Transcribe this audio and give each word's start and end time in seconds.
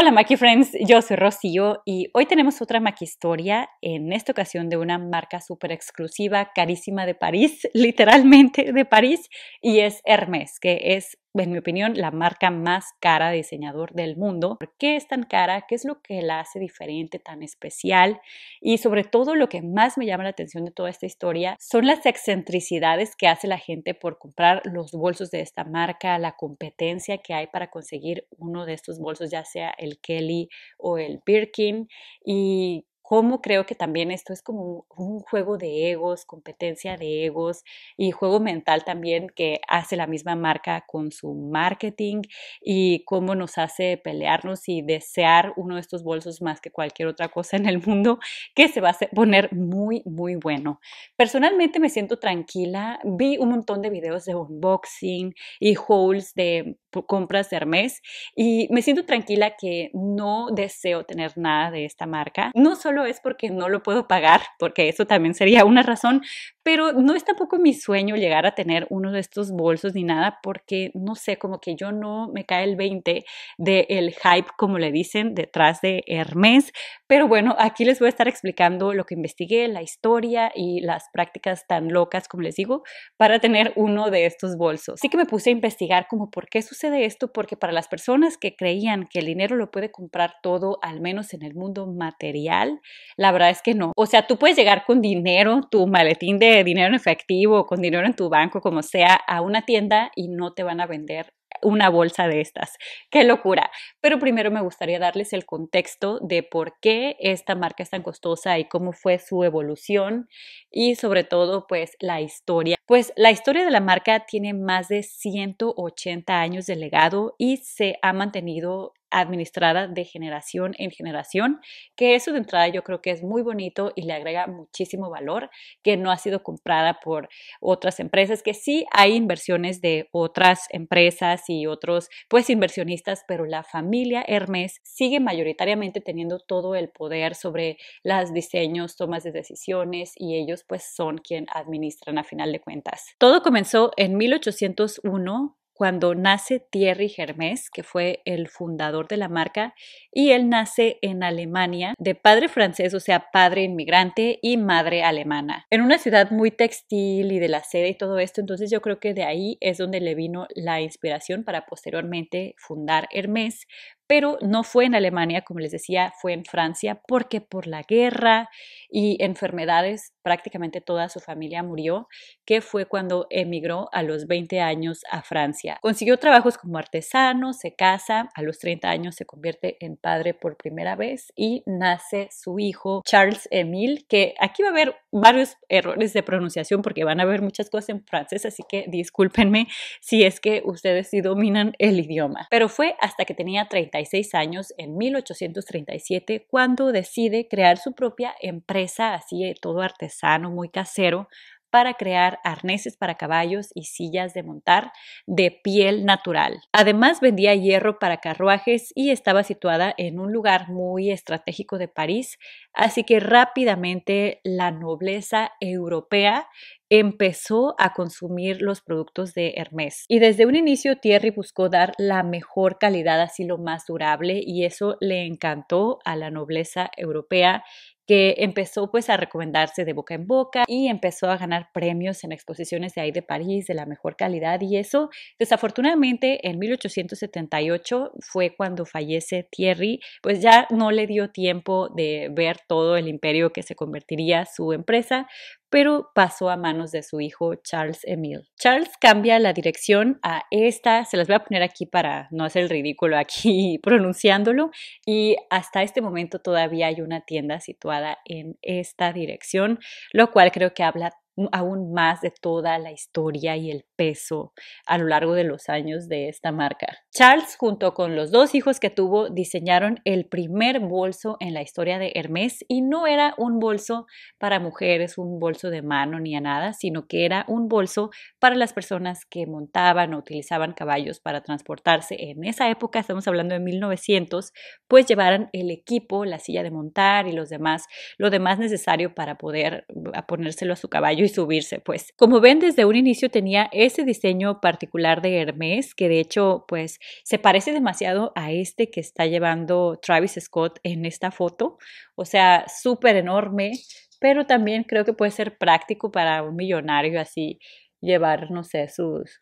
Hola 0.00 0.12
Maki 0.12 0.36
Friends, 0.36 0.76
yo 0.86 1.02
soy 1.02 1.16
Rocío 1.16 1.82
y 1.84 2.06
hoy 2.14 2.26
tenemos 2.26 2.62
otra 2.62 2.78
Maki 2.78 3.04
historia, 3.04 3.68
en 3.82 4.12
esta 4.12 4.30
ocasión 4.30 4.68
de 4.68 4.76
una 4.76 4.96
marca 4.96 5.40
súper 5.40 5.72
exclusiva, 5.72 6.52
carísima 6.54 7.04
de 7.04 7.16
París, 7.16 7.66
literalmente 7.74 8.72
de 8.72 8.84
París, 8.84 9.28
y 9.60 9.80
es 9.80 10.00
Hermès, 10.04 10.60
que 10.60 10.78
es 10.94 11.18
en 11.42 11.52
mi 11.52 11.58
opinión, 11.58 11.94
la 11.96 12.10
marca 12.10 12.50
más 12.50 12.86
cara 13.00 13.30
de 13.30 13.38
diseñador 13.38 13.92
del 13.92 14.16
mundo. 14.16 14.56
¿Por 14.58 14.74
qué 14.78 14.96
es 14.96 15.08
tan 15.08 15.24
cara? 15.24 15.66
¿Qué 15.68 15.74
es 15.74 15.84
lo 15.84 16.00
que 16.02 16.22
la 16.22 16.40
hace 16.40 16.58
diferente, 16.58 17.18
tan 17.18 17.42
especial? 17.42 18.20
Y 18.60 18.78
sobre 18.78 19.04
todo 19.04 19.34
lo 19.34 19.48
que 19.48 19.62
más 19.62 19.98
me 19.98 20.06
llama 20.06 20.24
la 20.24 20.30
atención 20.30 20.64
de 20.64 20.70
toda 20.70 20.90
esta 20.90 21.06
historia 21.06 21.56
son 21.60 21.86
las 21.86 22.06
excentricidades 22.06 23.16
que 23.16 23.28
hace 23.28 23.46
la 23.46 23.58
gente 23.58 23.94
por 23.94 24.18
comprar 24.18 24.62
los 24.64 24.92
bolsos 24.92 25.30
de 25.30 25.40
esta 25.40 25.64
marca, 25.64 26.18
la 26.18 26.36
competencia 26.36 27.18
que 27.18 27.34
hay 27.34 27.46
para 27.46 27.70
conseguir 27.70 28.26
uno 28.36 28.66
de 28.66 28.74
estos 28.74 28.98
bolsos, 28.98 29.30
ya 29.30 29.44
sea 29.44 29.70
el 29.78 29.98
Kelly 30.00 30.48
o 30.78 30.98
el 30.98 31.20
Birkin, 31.24 31.88
y 32.24 32.86
cómo 33.08 33.40
creo 33.40 33.64
que 33.64 33.74
también 33.74 34.10
esto 34.10 34.34
es 34.34 34.42
como 34.42 34.84
un 34.94 35.20
juego 35.20 35.56
de 35.56 35.90
egos, 35.90 36.26
competencia 36.26 36.98
de 36.98 37.24
egos 37.24 37.64
y 37.96 38.10
juego 38.10 38.38
mental 38.38 38.84
también 38.84 39.28
que 39.34 39.62
hace 39.66 39.96
la 39.96 40.06
misma 40.06 40.36
marca 40.36 40.84
con 40.86 41.10
su 41.10 41.32
marketing 41.32 42.20
y 42.60 43.04
cómo 43.06 43.34
nos 43.34 43.56
hace 43.56 43.96
pelearnos 43.96 44.68
y 44.68 44.82
desear 44.82 45.54
uno 45.56 45.76
de 45.76 45.80
estos 45.80 46.04
bolsos 46.04 46.42
más 46.42 46.60
que 46.60 46.70
cualquier 46.70 47.08
otra 47.08 47.28
cosa 47.28 47.56
en 47.56 47.64
el 47.64 47.80
mundo 47.80 48.18
que 48.54 48.68
se 48.68 48.82
va 48.82 48.90
a 48.90 48.98
poner 49.14 49.54
muy, 49.54 50.02
muy 50.04 50.34
bueno. 50.34 50.78
Personalmente 51.16 51.80
me 51.80 51.88
siento 51.88 52.18
tranquila, 52.18 53.00
vi 53.04 53.38
un 53.38 53.48
montón 53.48 53.80
de 53.80 53.88
videos 53.88 54.26
de 54.26 54.34
unboxing 54.34 55.34
y 55.60 55.76
hauls 55.76 56.34
de 56.34 56.76
compras 57.06 57.48
de 57.48 57.56
Hermes 57.56 58.02
y 58.34 58.68
me 58.70 58.82
siento 58.82 59.04
tranquila 59.04 59.56
que 59.56 59.90
no 59.94 60.48
deseo 60.50 61.04
tener 61.04 61.38
nada 61.38 61.70
de 61.70 61.86
esta 61.86 62.06
marca. 62.06 62.50
No 62.54 62.76
solo 62.76 62.97
es 63.04 63.20
porque 63.20 63.50
no 63.50 63.68
lo 63.68 63.82
puedo 63.82 64.08
pagar, 64.08 64.42
porque 64.58 64.88
eso 64.88 65.06
también 65.06 65.34
sería 65.34 65.64
una 65.64 65.82
razón, 65.82 66.22
pero 66.62 66.92
no 66.92 67.14
es 67.14 67.24
tampoco 67.24 67.58
mi 67.58 67.72
sueño 67.72 68.16
llegar 68.16 68.44
a 68.44 68.54
tener 68.54 68.86
uno 68.90 69.10
de 69.10 69.20
estos 69.20 69.50
bolsos 69.52 69.94
ni 69.94 70.04
nada, 70.04 70.38
porque 70.42 70.90
no 70.94 71.14
sé, 71.14 71.38
como 71.38 71.60
que 71.60 71.74
yo 71.76 71.92
no 71.92 72.28
me 72.32 72.44
cae 72.44 72.64
el 72.64 72.76
20 72.76 73.24
del 73.56 74.14
hype, 74.14 74.48
como 74.56 74.78
le 74.78 74.92
dicen, 74.92 75.34
detrás 75.34 75.80
de 75.80 76.04
Hermes. 76.06 76.72
Pero 77.06 77.26
bueno, 77.26 77.56
aquí 77.58 77.84
les 77.84 77.98
voy 77.98 78.06
a 78.06 78.10
estar 78.10 78.28
explicando 78.28 78.92
lo 78.92 79.04
que 79.04 79.14
investigué, 79.14 79.66
la 79.68 79.82
historia 79.82 80.52
y 80.54 80.80
las 80.80 81.04
prácticas 81.12 81.66
tan 81.66 81.88
locas, 81.90 82.28
como 82.28 82.42
les 82.42 82.56
digo, 82.56 82.82
para 83.16 83.38
tener 83.38 83.72
uno 83.76 84.10
de 84.10 84.26
estos 84.26 84.56
bolsos. 84.58 85.00
Así 85.00 85.08
que 85.08 85.16
me 85.16 85.26
puse 85.26 85.50
a 85.50 85.52
investigar 85.52 86.06
como 86.08 86.30
por 86.30 86.48
qué 86.48 86.60
sucede 86.60 87.06
esto, 87.06 87.32
porque 87.32 87.56
para 87.56 87.72
las 87.72 87.88
personas 87.88 88.36
que 88.36 88.56
creían 88.56 89.06
que 89.08 89.20
el 89.20 89.26
dinero 89.26 89.56
lo 89.56 89.70
puede 89.70 89.90
comprar 89.90 90.34
todo, 90.42 90.78
al 90.82 91.00
menos 91.00 91.32
en 91.32 91.42
el 91.42 91.54
mundo 91.54 91.86
material, 91.86 92.80
la 93.16 93.32
verdad 93.32 93.50
es 93.50 93.62
que 93.62 93.74
no. 93.74 93.92
O 93.96 94.06
sea, 94.06 94.26
tú 94.26 94.38
puedes 94.38 94.56
llegar 94.56 94.84
con 94.84 95.00
dinero, 95.02 95.62
tu 95.70 95.86
maletín 95.86 96.38
de 96.38 96.62
dinero 96.64 96.88
en 96.88 96.94
efectivo, 96.94 97.66
con 97.66 97.80
dinero 97.80 98.06
en 98.06 98.14
tu 98.14 98.28
banco, 98.28 98.60
como 98.60 98.82
sea, 98.82 99.14
a 99.14 99.40
una 99.40 99.62
tienda 99.62 100.10
y 100.14 100.28
no 100.28 100.52
te 100.52 100.62
van 100.62 100.80
a 100.80 100.86
vender 100.86 101.32
una 101.62 101.88
bolsa 101.88 102.28
de 102.28 102.40
estas. 102.40 102.76
Qué 103.10 103.24
locura. 103.24 103.70
Pero 104.00 104.18
primero 104.18 104.50
me 104.50 104.62
gustaría 104.62 104.98
darles 104.98 105.32
el 105.32 105.44
contexto 105.44 106.18
de 106.20 106.42
por 106.42 106.78
qué 106.80 107.16
esta 107.20 107.54
marca 107.54 107.82
es 107.82 107.90
tan 107.90 108.02
costosa 108.02 108.58
y 108.58 108.68
cómo 108.68 108.92
fue 108.92 109.18
su 109.18 109.44
evolución 109.44 110.28
y 110.70 110.94
sobre 110.94 111.24
todo 111.24 111.66
pues 111.66 111.96
la 112.00 112.20
historia. 112.20 112.76
Pues 112.86 113.12
la 113.16 113.30
historia 113.30 113.64
de 113.64 113.70
la 113.70 113.80
marca 113.80 114.26
tiene 114.26 114.54
más 114.54 114.88
de 114.88 115.02
180 115.02 116.40
años 116.40 116.66
de 116.66 116.76
legado 116.76 117.34
y 117.38 117.58
se 117.58 117.98
ha 118.02 118.12
mantenido 118.12 118.94
administrada 119.10 119.86
de 119.86 120.04
generación 120.04 120.74
en 120.78 120.90
generación, 120.90 121.60
que 121.96 122.14
eso 122.14 122.32
de 122.32 122.38
entrada 122.38 122.68
yo 122.68 122.82
creo 122.82 123.00
que 123.00 123.10
es 123.10 123.22
muy 123.22 123.42
bonito 123.42 123.92
y 123.96 124.02
le 124.02 124.12
agrega 124.12 124.46
muchísimo 124.46 125.10
valor, 125.10 125.50
que 125.82 125.96
no 125.96 126.10
ha 126.10 126.16
sido 126.16 126.42
comprada 126.42 127.00
por 127.02 127.28
otras 127.60 128.00
empresas, 128.00 128.42
que 128.42 128.54
sí 128.54 128.86
hay 128.92 129.14
inversiones 129.14 129.80
de 129.80 130.08
otras 130.12 130.66
empresas 130.70 131.44
y 131.48 131.66
otros 131.66 132.08
pues 132.28 132.50
inversionistas, 132.50 133.24
pero 133.26 133.44
la 133.44 133.62
familia 133.62 134.24
Hermes 134.26 134.80
sigue 134.82 135.20
mayoritariamente 135.20 136.00
teniendo 136.00 136.40
todo 136.40 136.74
el 136.74 136.88
poder 136.88 137.34
sobre 137.34 137.78
los 138.02 138.32
diseños, 138.32 138.96
tomas 138.96 139.22
de 139.24 139.32
decisiones 139.32 140.12
y 140.16 140.36
ellos 140.36 140.64
pues 140.66 140.84
son 140.94 141.18
quien 141.18 141.46
administran 141.52 142.18
a 142.18 142.24
final 142.24 142.52
de 142.52 142.60
cuentas. 142.60 143.06
Todo 143.18 143.42
comenzó 143.42 143.92
en 143.96 144.16
1801 144.16 145.57
cuando 145.78 146.16
nace 146.16 146.58
Thierry 146.58 147.14
Hermès, 147.16 147.70
que 147.70 147.84
fue 147.84 148.20
el 148.24 148.48
fundador 148.48 149.06
de 149.06 149.16
la 149.16 149.28
marca, 149.28 149.74
y 150.10 150.30
él 150.30 150.48
nace 150.48 150.98
en 151.02 151.22
Alemania, 151.22 151.94
de 151.98 152.16
padre 152.16 152.48
francés, 152.48 152.94
o 152.94 153.00
sea, 153.00 153.30
padre 153.32 153.62
inmigrante 153.62 154.40
y 154.42 154.56
madre 154.56 155.04
alemana, 155.04 155.66
en 155.70 155.82
una 155.82 155.98
ciudad 155.98 156.32
muy 156.32 156.50
textil 156.50 157.30
y 157.30 157.38
de 157.38 157.46
la 157.46 157.62
seda 157.62 157.86
y 157.86 157.94
todo 157.94 158.18
esto, 158.18 158.40
entonces 158.40 158.72
yo 158.72 158.80
creo 158.82 158.98
que 158.98 159.14
de 159.14 159.22
ahí 159.22 159.56
es 159.60 159.78
donde 159.78 160.00
le 160.00 160.16
vino 160.16 160.48
la 160.56 160.80
inspiración 160.80 161.44
para 161.44 161.64
posteriormente 161.64 162.56
fundar 162.58 163.06
Hermès, 163.12 163.68
pero 164.08 164.38
no 164.40 164.64
fue 164.64 164.86
en 164.86 164.94
Alemania, 164.94 165.42
como 165.42 165.60
les 165.60 165.70
decía, 165.70 166.12
fue 166.20 166.32
en 166.32 166.44
Francia, 166.44 167.00
porque 167.06 167.40
por 167.40 167.66
la 167.66 167.82
guerra 167.82 168.48
y 168.90 169.22
enfermedades 169.22 170.14
prácticamente 170.22 170.80
toda 170.80 171.08
su 171.08 171.20
familia 171.20 171.62
murió, 171.62 172.08
que 172.44 172.60
fue 172.60 172.86
cuando 172.86 173.26
emigró 173.30 173.88
a 173.92 174.02
los 174.02 174.26
20 174.26 174.60
años 174.60 175.02
a 175.10 175.22
Francia. 175.22 175.78
Consiguió 175.82 176.18
trabajos 176.18 176.58
como 176.58 176.78
artesano, 176.78 177.52
se 177.52 177.74
casa, 177.74 178.28
a 178.34 178.42
los 178.42 178.58
30 178.58 178.88
años 178.88 179.14
se 179.14 179.26
convierte 179.26 179.76
en 179.80 179.96
padre 179.96 180.34
por 180.34 180.56
primera 180.56 180.96
vez 180.96 181.32
y 181.36 181.62
nace 181.66 182.28
su 182.30 182.58
hijo 182.58 183.02
Charles 183.04 183.46
Emile, 183.50 184.04
que 184.08 184.34
aquí 184.40 184.62
va 184.62 184.68
a 184.68 184.72
haber 184.72 184.96
varios 185.12 185.56
errores 185.68 186.12
de 186.14 186.22
pronunciación 186.22 186.80
porque 186.80 187.04
van 187.04 187.20
a 187.20 187.26
ver 187.26 187.42
muchas 187.42 187.68
cosas 187.68 187.90
en 187.90 188.04
francés, 188.04 188.46
así 188.46 188.62
que 188.68 188.86
discúlpenme 188.88 189.68
si 190.00 190.24
es 190.24 190.40
que 190.40 190.62
ustedes 190.64 191.08
sí 191.08 191.20
dominan 191.20 191.74
el 191.78 192.00
idioma. 192.00 192.46
Pero 192.50 192.68
fue 192.68 192.96
hasta 193.00 193.24
que 193.26 193.34
tenía 193.34 193.66
30 193.68 193.97
años, 194.34 194.72
en 194.78 194.96
1837, 194.96 196.46
cuando 196.48 196.92
decide 196.92 197.48
crear 197.48 197.78
su 197.78 197.92
propia 197.92 198.34
empresa, 198.40 199.14
así 199.14 199.52
todo 199.60 199.82
artesano, 199.82 200.50
muy 200.50 200.68
casero, 200.68 201.28
para 201.70 201.94
crear 201.94 202.38
arneses 202.44 202.96
para 202.96 203.16
caballos 203.16 203.70
y 203.74 203.84
sillas 203.84 204.34
de 204.34 204.42
montar 204.42 204.92
de 205.26 205.50
piel 205.50 206.04
natural. 206.04 206.60
Además 206.72 207.20
vendía 207.20 207.54
hierro 207.54 207.98
para 207.98 208.18
carruajes 208.18 208.92
y 208.94 209.10
estaba 209.10 209.42
situada 209.42 209.94
en 209.96 210.18
un 210.18 210.32
lugar 210.32 210.68
muy 210.68 211.10
estratégico 211.10 211.78
de 211.78 211.88
París, 211.88 212.38
así 212.72 213.04
que 213.04 213.20
rápidamente 213.20 214.40
la 214.44 214.70
nobleza 214.70 215.52
europea 215.60 216.48
empezó 216.90 217.74
a 217.78 217.92
consumir 217.92 218.62
los 218.62 218.80
productos 218.80 219.34
de 219.34 219.54
Hermes. 219.56 220.04
Y 220.08 220.20
desde 220.20 220.46
un 220.46 220.56
inicio 220.56 220.96
Thierry 220.96 221.30
buscó 221.30 221.68
dar 221.68 221.92
la 221.98 222.22
mejor 222.22 222.78
calidad, 222.78 223.20
así 223.20 223.44
lo 223.44 223.58
más 223.58 223.84
durable, 223.86 224.40
y 224.42 224.64
eso 224.64 224.96
le 225.00 225.26
encantó 225.26 225.98
a 226.04 226.16
la 226.16 226.30
nobleza 226.30 226.90
europea 226.96 227.62
que 228.08 228.36
empezó 228.38 228.90
pues 228.90 229.10
a 229.10 229.18
recomendarse 229.18 229.84
de 229.84 229.92
boca 229.92 230.14
en 230.14 230.26
boca 230.26 230.64
y 230.66 230.88
empezó 230.88 231.30
a 231.30 231.36
ganar 231.36 231.68
premios 231.74 232.24
en 232.24 232.32
exposiciones 232.32 232.94
de 232.94 233.02
ahí 233.02 233.12
de 233.12 233.20
París 233.20 233.66
de 233.66 233.74
la 233.74 233.84
mejor 233.84 234.16
calidad 234.16 234.62
y 234.62 234.78
eso. 234.78 235.10
Desafortunadamente 235.38 236.48
en 236.48 236.58
1878 236.58 238.12
fue 238.20 238.56
cuando 238.56 238.86
fallece 238.86 239.46
Thierry, 239.50 240.00
pues 240.22 240.40
ya 240.40 240.66
no 240.70 240.90
le 240.90 241.06
dio 241.06 241.30
tiempo 241.30 241.90
de 241.90 242.30
ver 242.32 242.56
todo 242.66 242.96
el 242.96 243.08
imperio 243.08 243.52
que 243.52 243.62
se 243.62 243.74
convertiría 243.74 244.46
su 244.46 244.72
empresa, 244.72 245.28
pero 245.70 246.10
pasó 246.14 246.50
a 246.50 246.56
manos 246.56 246.90
de 246.92 247.02
su 247.02 247.20
hijo 247.20 247.54
Charles 247.56 248.00
Emile. 248.04 248.44
Charles 248.58 248.90
cambia 249.00 249.38
la 249.38 249.52
dirección 249.52 250.18
a 250.22 250.42
esta, 250.50 251.04
se 251.04 251.16
las 251.16 251.28
voy 251.28 251.36
a 251.36 251.44
poner 251.44 251.62
aquí 251.62 251.86
para 251.86 252.28
no 252.30 252.44
hacer 252.44 252.62
el 252.62 252.70
ridículo 252.70 253.18
aquí 253.18 253.78
pronunciándolo, 253.82 254.70
y 255.06 255.36
hasta 255.50 255.82
este 255.82 256.00
momento 256.00 256.38
todavía 256.40 256.88
hay 256.88 257.00
una 257.00 257.20
tienda 257.20 257.60
situada 257.60 258.18
en 258.24 258.58
esta 258.62 259.12
dirección, 259.12 259.78
lo 260.12 260.30
cual 260.30 260.52
creo 260.52 260.74
que 260.74 260.82
habla 260.82 261.12
aún 261.52 261.92
más 261.92 262.20
de 262.20 262.30
toda 262.30 262.78
la 262.78 262.92
historia 262.92 263.56
y 263.56 263.70
el 263.70 263.84
peso 263.96 264.52
a 264.86 264.98
lo 264.98 265.06
largo 265.06 265.34
de 265.34 265.44
los 265.44 265.68
años 265.68 266.08
de 266.08 266.28
esta 266.28 266.52
marca. 266.52 266.86
Charles, 267.12 267.56
junto 267.56 267.94
con 267.94 268.16
los 268.16 268.30
dos 268.30 268.54
hijos 268.54 268.80
que 268.80 268.90
tuvo, 268.90 269.28
diseñaron 269.28 270.00
el 270.04 270.26
primer 270.26 270.80
bolso 270.80 271.36
en 271.40 271.54
la 271.54 271.62
historia 271.62 271.98
de 271.98 272.12
Hermès 272.14 272.64
y 272.68 272.82
no 272.82 273.06
era 273.06 273.34
un 273.38 273.58
bolso 273.58 274.06
para 274.38 274.60
mujeres, 274.60 275.18
un 275.18 275.38
bolso 275.38 275.70
de 275.70 275.82
mano 275.82 276.20
ni 276.20 276.36
a 276.36 276.40
nada, 276.40 276.72
sino 276.72 277.06
que 277.06 277.24
era 277.24 277.44
un 277.48 277.68
bolso 277.68 278.10
para 278.38 278.54
las 278.54 278.72
personas 278.72 279.24
que 279.24 279.46
montaban 279.46 280.14
o 280.14 280.18
utilizaban 280.18 280.72
caballos 280.72 281.20
para 281.20 281.42
transportarse. 281.42 282.16
En 282.18 282.44
esa 282.44 282.68
época, 282.70 283.00
estamos 283.00 283.26
hablando 283.28 283.54
de 283.54 283.60
1900, 283.60 284.52
pues 284.86 285.06
llevaran 285.06 285.50
el 285.52 285.70
equipo, 285.70 286.24
la 286.24 286.38
silla 286.38 286.62
de 286.62 286.70
montar 286.70 287.26
y 287.26 287.32
los 287.32 287.48
demás, 287.48 287.84
lo 288.16 288.30
demás 288.30 288.58
necesario 288.58 289.14
para 289.14 289.36
poder 289.36 289.86
ponérselo 290.26 290.72
a 290.72 290.76
su 290.76 290.88
caballo 290.88 291.24
subirse, 291.28 291.80
pues. 291.80 292.12
Como 292.16 292.40
ven, 292.40 292.58
desde 292.60 292.84
un 292.84 292.96
inicio 292.96 293.30
tenía 293.30 293.68
ese 293.72 294.04
diseño 294.04 294.60
particular 294.60 295.22
de 295.22 295.38
Hermes, 295.40 295.94
que 295.94 296.08
de 296.08 296.20
hecho, 296.20 296.64
pues, 296.68 296.98
se 297.24 297.38
parece 297.38 297.72
demasiado 297.72 298.32
a 298.36 298.52
este 298.52 298.90
que 298.90 299.00
está 299.00 299.26
llevando 299.26 299.98
Travis 300.02 300.38
Scott 300.40 300.78
en 300.82 301.04
esta 301.04 301.30
foto. 301.30 301.78
O 302.14 302.24
sea, 302.24 302.64
súper 302.68 303.16
enorme, 303.16 303.72
pero 304.20 304.46
también 304.46 304.84
creo 304.84 305.04
que 305.04 305.12
puede 305.12 305.30
ser 305.30 305.58
práctico 305.58 306.10
para 306.10 306.42
un 306.42 306.56
millonario 306.56 307.20
así 307.20 307.58
llevar, 308.00 308.50
no 308.50 308.64
sé, 308.64 308.86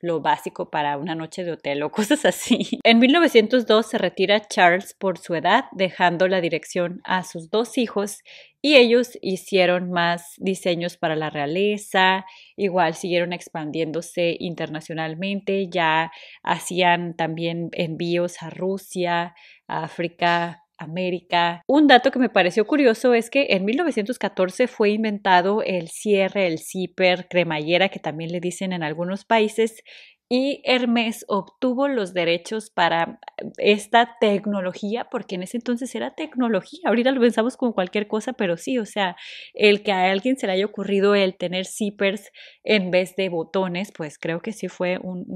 lo 0.00 0.20
básico 0.20 0.70
para 0.70 0.96
una 0.96 1.14
noche 1.14 1.44
de 1.44 1.52
hotel 1.52 1.82
o 1.82 1.90
cosas 1.92 2.24
así. 2.24 2.80
En 2.84 2.98
1902 2.98 3.86
se 3.86 3.98
retira 3.98 4.40
Charles 4.40 4.94
por 4.94 5.18
su 5.18 5.34
edad, 5.34 5.64
dejando 5.72 6.28
la 6.28 6.40
dirección 6.40 7.00
a 7.04 7.22
sus 7.22 7.50
dos 7.50 7.78
hijos 7.78 8.22
y 8.62 8.76
ellos 8.76 9.16
hicieron 9.22 9.90
más 9.92 10.34
diseños 10.38 10.96
para 10.96 11.14
la 11.14 11.30
realeza, 11.30 12.24
igual 12.56 12.94
siguieron 12.94 13.32
expandiéndose 13.32 14.36
internacionalmente, 14.40 15.68
ya 15.70 16.10
hacían 16.42 17.14
también 17.14 17.68
envíos 17.72 18.42
a 18.42 18.50
Rusia, 18.50 19.34
a 19.68 19.84
África, 19.84 20.65
América. 20.78 21.62
Un 21.66 21.86
dato 21.86 22.10
que 22.10 22.18
me 22.18 22.28
pareció 22.28 22.66
curioso 22.66 23.14
es 23.14 23.30
que 23.30 23.46
en 23.50 23.64
1914 23.64 24.66
fue 24.66 24.90
inventado 24.90 25.62
el 25.62 25.88
cierre, 25.88 26.46
el 26.46 26.58
zipper, 26.58 27.28
cremallera, 27.28 27.88
que 27.88 27.98
también 27.98 28.32
le 28.32 28.40
dicen 28.40 28.72
en 28.72 28.82
algunos 28.82 29.24
países, 29.24 29.82
y 30.28 30.60
Hermes 30.64 31.24
obtuvo 31.28 31.86
los 31.86 32.12
derechos 32.12 32.70
para 32.70 33.20
esta 33.58 34.16
tecnología, 34.20 35.08
porque 35.10 35.36
en 35.36 35.44
ese 35.44 35.58
entonces 35.58 35.94
era 35.94 36.14
tecnología, 36.14 36.80
ahorita 36.86 37.12
lo 37.12 37.20
pensamos 37.20 37.56
como 37.56 37.74
cualquier 37.74 38.08
cosa, 38.08 38.32
pero 38.32 38.56
sí, 38.56 38.78
o 38.78 38.86
sea, 38.86 39.16
el 39.54 39.82
que 39.82 39.92
a 39.92 40.10
alguien 40.10 40.36
se 40.36 40.46
le 40.46 40.54
haya 40.54 40.66
ocurrido 40.66 41.14
el 41.14 41.36
tener 41.36 41.66
zippers 41.66 42.32
en 42.64 42.90
vez 42.90 43.14
de 43.14 43.28
botones, 43.28 43.92
pues 43.96 44.18
creo 44.18 44.40
que 44.40 44.52
sí 44.52 44.68
fue 44.68 44.98
un, 45.00 45.26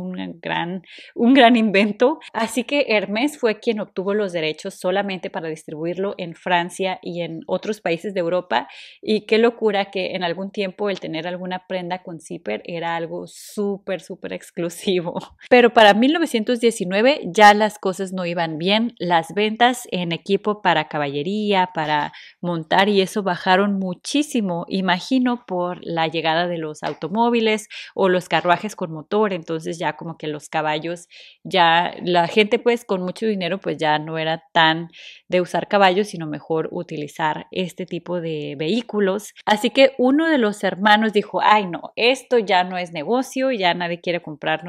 gran, 0.41 0.83
un 1.15 1.35
gran 1.35 1.57
invento. 1.57 2.19
Así 2.33 2.65
que 2.65 2.87
Hermes 2.89 3.39
fue 3.39 3.61
quien 3.61 3.81
obtuvo 3.81 4.15
los 4.15 4.33
derechos 4.33 4.75
solamente 4.75 5.31
para 5.31 5.49
distribuirlo 5.49 6.15
en 6.19 6.35
Francia 6.35 6.99
y 7.03 7.23
en 7.23 7.41
otros 7.47 7.81
países 7.81 8.13
de 8.15 8.21
Europa, 8.21 8.67
y 9.01 9.27
qué 9.27 9.39
locura 9.39 9.91
que 9.91 10.17
en 10.17 10.25
algún 10.25 10.51
tiempo 10.51 10.91
el 10.91 10.99
tener 10.99 11.29
alguna 11.29 11.67
prenda 11.69 12.03
con 12.03 12.21
zipper 12.21 12.63
era 12.65 12.97
algo 12.97 13.27
súper, 13.29 14.01
súper 14.01 14.33
exclusivo 14.33 14.80
pero 15.51 15.73
para 15.73 15.95
1919 15.95 17.21
ya 17.25 17.55
las 17.55 17.79
cosas 17.79 18.13
no 18.13 18.27
iban 18.27 18.59
bien. 18.59 18.95
Las 18.99 19.35
ventas 19.35 19.87
en 19.91 20.13
equipo 20.13 20.63
para 20.63 20.89
caballería, 20.89 21.71
para 21.75 22.13
montar 22.41 22.89
y 22.89 23.01
eso 23.01 23.23
bajaron 23.23 23.79
muchísimo, 23.79 24.67
imagino, 24.69 25.45
por 25.47 25.79
la 25.83 26.09
llegada 26.09 26.47
de 26.47 26.59
los 26.59 26.83
automóviles 26.83 27.69
o 27.95 28.09
los 28.09 28.29
carruajes 28.29 28.77
con 28.77 28.93
motor. 28.93 29.33
Entonces 29.33 29.79
ya 29.79 29.97
como 29.97 30.17
que 30.17 30.27
los 30.27 30.49
caballos, 30.49 31.09
ya 31.45 31.95
la 32.03 32.29
gente 32.29 32.59
pues 32.59 32.85
con 32.85 33.03
mucho 33.03 33.27
dinero 33.27 33.59
pues 33.59 33.77
ya 33.77 33.99
no 33.99 34.19
era 34.19 34.45
tan 34.53 34.91
de 35.29 35.41
usar 35.41 35.69
caballos, 35.69 36.09
sino 36.09 36.27
mejor 36.27 36.69
utilizar 36.73 37.47
este 37.51 37.87
tipo 37.87 38.21
de 38.21 38.57
vehículos. 38.59 39.35
Así 39.45 39.71
que 39.71 39.95
uno 39.99 40.27
de 40.27 40.39
los 40.39 40.65
hermanos 40.65 41.13
dijo, 41.13 41.41
ay 41.43 41.67
no, 41.67 41.93
esto 41.97 42.39
ya 42.39 42.65
no 42.65 42.79
es 42.79 42.93
negocio, 42.93 43.51
ya 43.51 43.75
nadie 43.75 44.01
quiere 44.01 44.23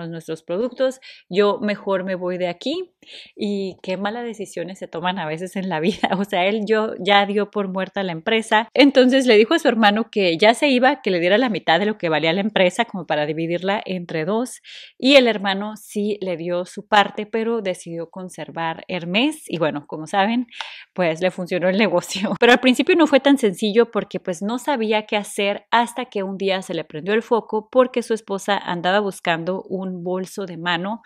nuestros 0.09 0.44
productos, 0.44 1.00
yo 1.30 1.59
mejor 1.59 2.03
me 2.03 2.15
voy 2.15 2.38
de 2.38 2.48
aquí 2.48 2.92
y 3.36 3.77
qué 3.81 3.98
malas 3.98 4.24
decisiones 4.24 4.80
se 4.80 4.88
toman 4.88 5.19
a 5.19 5.25
veces 5.25 5.56
en 5.56 5.69
la 5.69 5.80
vida. 5.80 5.92
O 6.21 6.24
sea, 6.24 6.45
él 6.45 6.65
yo 6.68 6.94
ya 7.00 7.25
dio 7.25 7.50
por 7.50 7.68
muerta 7.68 8.03
la 8.03 8.12
empresa, 8.12 8.69
entonces 8.74 9.25
le 9.25 9.38
dijo 9.38 9.56
a 9.56 9.59
su 9.59 9.68
hermano 9.68 10.12
que 10.12 10.38
ya 10.38 10.53
se 10.53 10.68
iba, 10.68 11.01
que 11.01 11.09
le 11.09 11.19
diera 11.19 11.38
la 11.39 11.50
mitad 11.50 11.80
de 11.80 11.88
lo 11.88 11.98
que 11.98 12.09
valía 12.09 12.31
la 12.31 12.42
empresa 12.42 12.86
como 12.86 13.07
para 13.07 13.25
dividirla 13.25 13.81
entre 13.86 14.24
dos 14.24 14.62
y 14.98 15.15
el 15.15 15.27
hermano 15.27 15.75
sí 15.77 16.18
le 16.21 16.38
dio 16.38 16.65
su 16.65 16.88
parte, 16.88 17.25
pero 17.25 17.62
decidió 17.62 18.09
conservar 18.09 18.83
Hermes 18.88 19.44
y 19.48 19.57
bueno, 19.57 19.88
como 19.88 20.07
saben, 20.07 20.48
pues 20.94 21.21
le 21.21 21.31
funcionó 21.31 21.69
el 21.69 21.77
negocio. 21.80 22.36
Pero 22.39 22.51
al 22.51 22.59
principio 22.59 22.95
no 22.95 23.07
fue 23.07 23.19
tan 23.19 23.38
sencillo 23.38 23.92
porque 23.92 24.19
pues 24.19 24.42
no 24.42 24.59
sabía 24.59 25.06
qué 25.06 25.18
hacer 25.18 25.65
hasta 25.71 26.06
que 26.06 26.24
un 26.24 26.38
día 26.38 26.62
se 26.62 26.74
le 26.74 26.83
prendió 26.83 27.13
el 27.13 27.24
foco 27.24 27.69
porque 27.71 28.03
su 28.03 28.13
esposa 28.13 28.57
andaba 28.57 29.00
buscando 29.00 29.63
un 29.63 29.90
bolso 29.91 30.45
de 30.45 30.57
mano 30.57 31.01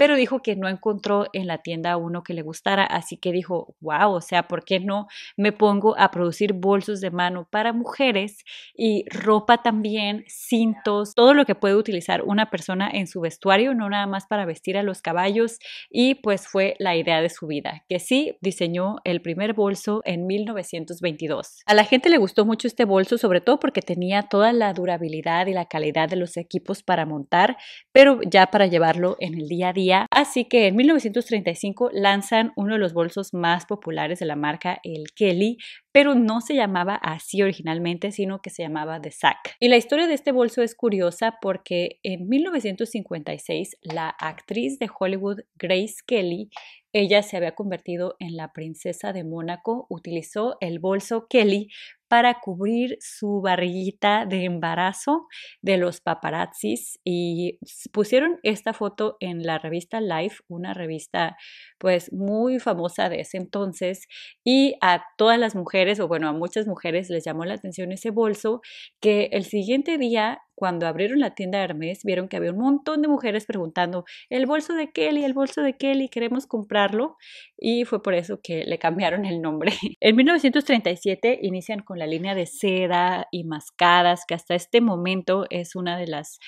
pero 0.00 0.16
dijo 0.16 0.40
que 0.40 0.56
no 0.56 0.66
encontró 0.66 1.26
en 1.34 1.46
la 1.46 1.58
tienda 1.58 1.98
uno 1.98 2.22
que 2.22 2.32
le 2.32 2.40
gustara, 2.40 2.84
así 2.84 3.18
que 3.18 3.32
dijo, 3.32 3.76
wow, 3.82 4.12
o 4.12 4.22
sea, 4.22 4.48
¿por 4.48 4.64
qué 4.64 4.80
no 4.80 5.08
me 5.36 5.52
pongo 5.52 5.94
a 5.98 6.10
producir 6.10 6.54
bolsos 6.54 7.02
de 7.02 7.10
mano 7.10 7.46
para 7.50 7.74
mujeres 7.74 8.38
y 8.74 9.04
ropa 9.10 9.62
también, 9.62 10.24
cintos, 10.26 11.14
todo 11.14 11.34
lo 11.34 11.44
que 11.44 11.54
puede 11.54 11.76
utilizar 11.76 12.22
una 12.22 12.48
persona 12.48 12.88
en 12.90 13.08
su 13.08 13.20
vestuario, 13.20 13.74
no 13.74 13.90
nada 13.90 14.06
más 14.06 14.26
para 14.26 14.46
vestir 14.46 14.78
a 14.78 14.82
los 14.82 15.02
caballos? 15.02 15.58
Y 15.90 16.14
pues 16.14 16.48
fue 16.48 16.76
la 16.78 16.96
idea 16.96 17.20
de 17.20 17.28
su 17.28 17.46
vida, 17.46 17.84
que 17.86 17.98
sí 17.98 18.38
diseñó 18.40 19.00
el 19.04 19.20
primer 19.20 19.52
bolso 19.52 20.00
en 20.06 20.26
1922. 20.26 21.60
A 21.66 21.74
la 21.74 21.84
gente 21.84 22.08
le 22.08 22.16
gustó 22.16 22.46
mucho 22.46 22.68
este 22.68 22.86
bolso, 22.86 23.18
sobre 23.18 23.42
todo 23.42 23.60
porque 23.60 23.82
tenía 23.82 24.22
toda 24.22 24.54
la 24.54 24.72
durabilidad 24.72 25.46
y 25.46 25.52
la 25.52 25.66
calidad 25.66 26.08
de 26.08 26.16
los 26.16 26.38
equipos 26.38 26.82
para 26.82 27.04
montar, 27.04 27.58
pero 27.92 28.20
ya 28.22 28.46
para 28.46 28.66
llevarlo 28.66 29.18
en 29.20 29.34
el 29.34 29.46
día 29.46 29.68
a 29.68 29.72
día 29.74 29.89
así 30.10 30.44
que 30.44 30.66
en 30.66 30.76
1935 30.76 31.90
lanzan 31.92 32.52
uno 32.56 32.74
de 32.74 32.80
los 32.80 32.92
bolsos 32.92 33.34
más 33.34 33.66
populares 33.66 34.18
de 34.18 34.26
la 34.26 34.36
marca, 34.36 34.80
el 34.84 35.04
Kelly, 35.14 35.58
pero 35.92 36.14
no 36.14 36.40
se 36.40 36.54
llamaba 36.54 36.94
así 36.94 37.42
originalmente, 37.42 38.12
sino 38.12 38.40
que 38.40 38.50
se 38.50 38.62
llamaba 38.62 39.00
The 39.00 39.10
Sack. 39.10 39.56
Y 39.58 39.68
la 39.68 39.76
historia 39.76 40.06
de 40.06 40.14
este 40.14 40.32
bolso 40.32 40.62
es 40.62 40.74
curiosa 40.74 41.38
porque 41.40 41.98
en 42.02 42.28
1956 42.28 43.76
la 43.82 44.08
actriz 44.08 44.78
de 44.78 44.88
Hollywood 44.98 45.40
Grace 45.56 45.96
Kelly 46.06 46.50
ella 46.92 47.22
se 47.22 47.36
había 47.36 47.54
convertido 47.54 48.16
en 48.18 48.36
la 48.36 48.52
princesa 48.52 49.12
de 49.12 49.22
Mónaco, 49.22 49.86
utilizó 49.88 50.56
el 50.60 50.80
bolso 50.80 51.26
Kelly 51.28 51.68
para 52.10 52.40
cubrir 52.40 52.98
su 53.00 53.40
barriguita 53.40 54.26
de 54.26 54.42
embarazo 54.42 55.28
de 55.62 55.76
los 55.76 56.00
paparazzis 56.00 56.98
y 57.04 57.60
pusieron 57.92 58.40
esta 58.42 58.72
foto 58.72 59.16
en 59.20 59.44
la 59.44 59.58
revista 59.58 60.00
Life, 60.00 60.38
una 60.48 60.74
revista 60.74 61.36
pues 61.78 62.12
muy 62.12 62.58
famosa 62.58 63.08
de 63.08 63.20
ese 63.20 63.36
entonces 63.36 64.08
y 64.42 64.74
a 64.80 65.04
todas 65.16 65.38
las 65.38 65.54
mujeres 65.54 66.00
o 66.00 66.08
bueno 66.08 66.28
a 66.28 66.32
muchas 66.32 66.66
mujeres 66.66 67.10
les 67.10 67.24
llamó 67.24 67.44
la 67.44 67.54
atención 67.54 67.92
ese 67.92 68.10
bolso 68.10 68.60
que 69.00 69.28
el 69.30 69.44
siguiente 69.44 69.96
día 69.96 70.40
cuando 70.60 70.86
abrieron 70.86 71.20
la 71.20 71.34
tienda 71.34 71.58
Hermes, 71.64 72.04
vieron 72.04 72.28
que 72.28 72.36
había 72.36 72.52
un 72.52 72.58
montón 72.58 73.00
de 73.00 73.08
mujeres 73.08 73.46
preguntando, 73.46 74.04
el 74.28 74.44
bolso 74.44 74.74
de 74.74 74.92
Kelly, 74.92 75.24
el 75.24 75.32
bolso 75.32 75.62
de 75.62 75.78
Kelly, 75.78 76.10
queremos 76.10 76.46
comprarlo. 76.46 77.16
Y 77.56 77.86
fue 77.86 78.02
por 78.02 78.12
eso 78.12 78.40
que 78.42 78.64
le 78.66 78.78
cambiaron 78.78 79.24
el 79.24 79.40
nombre. 79.40 79.72
En 80.00 80.16
1937 80.16 81.38
inician 81.40 81.80
con 81.80 81.98
la 81.98 82.06
línea 82.06 82.34
de 82.34 82.44
seda 82.44 83.26
y 83.30 83.44
mascadas, 83.44 84.26
que 84.26 84.34
hasta 84.34 84.54
este 84.54 84.82
momento 84.82 85.46
es 85.48 85.76
una 85.76 85.96
de 85.96 86.06
las 86.08 86.38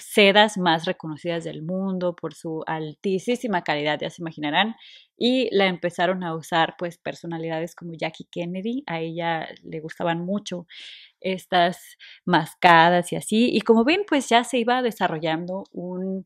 sedas 0.00 0.58
más 0.58 0.84
reconocidas 0.84 1.44
del 1.44 1.62
mundo 1.62 2.16
por 2.16 2.34
su 2.34 2.62
altísima 2.66 3.62
calidad, 3.62 3.98
ya 4.00 4.10
se 4.10 4.22
imaginarán, 4.22 4.74
y 5.16 5.48
la 5.54 5.66
empezaron 5.66 6.24
a 6.24 6.34
usar 6.34 6.74
pues 6.78 6.98
personalidades 6.98 7.74
como 7.74 7.92
Jackie 7.94 8.26
Kennedy, 8.30 8.82
a 8.86 9.00
ella 9.00 9.48
le 9.62 9.80
gustaban 9.80 10.24
mucho 10.24 10.66
estas 11.22 11.78
mascadas 12.24 13.12
y 13.12 13.16
así, 13.16 13.50
y 13.52 13.60
como 13.62 13.84
ven 13.84 14.02
pues 14.08 14.28
ya 14.28 14.44
se 14.44 14.58
iba 14.58 14.82
desarrollando 14.82 15.64
un 15.72 16.24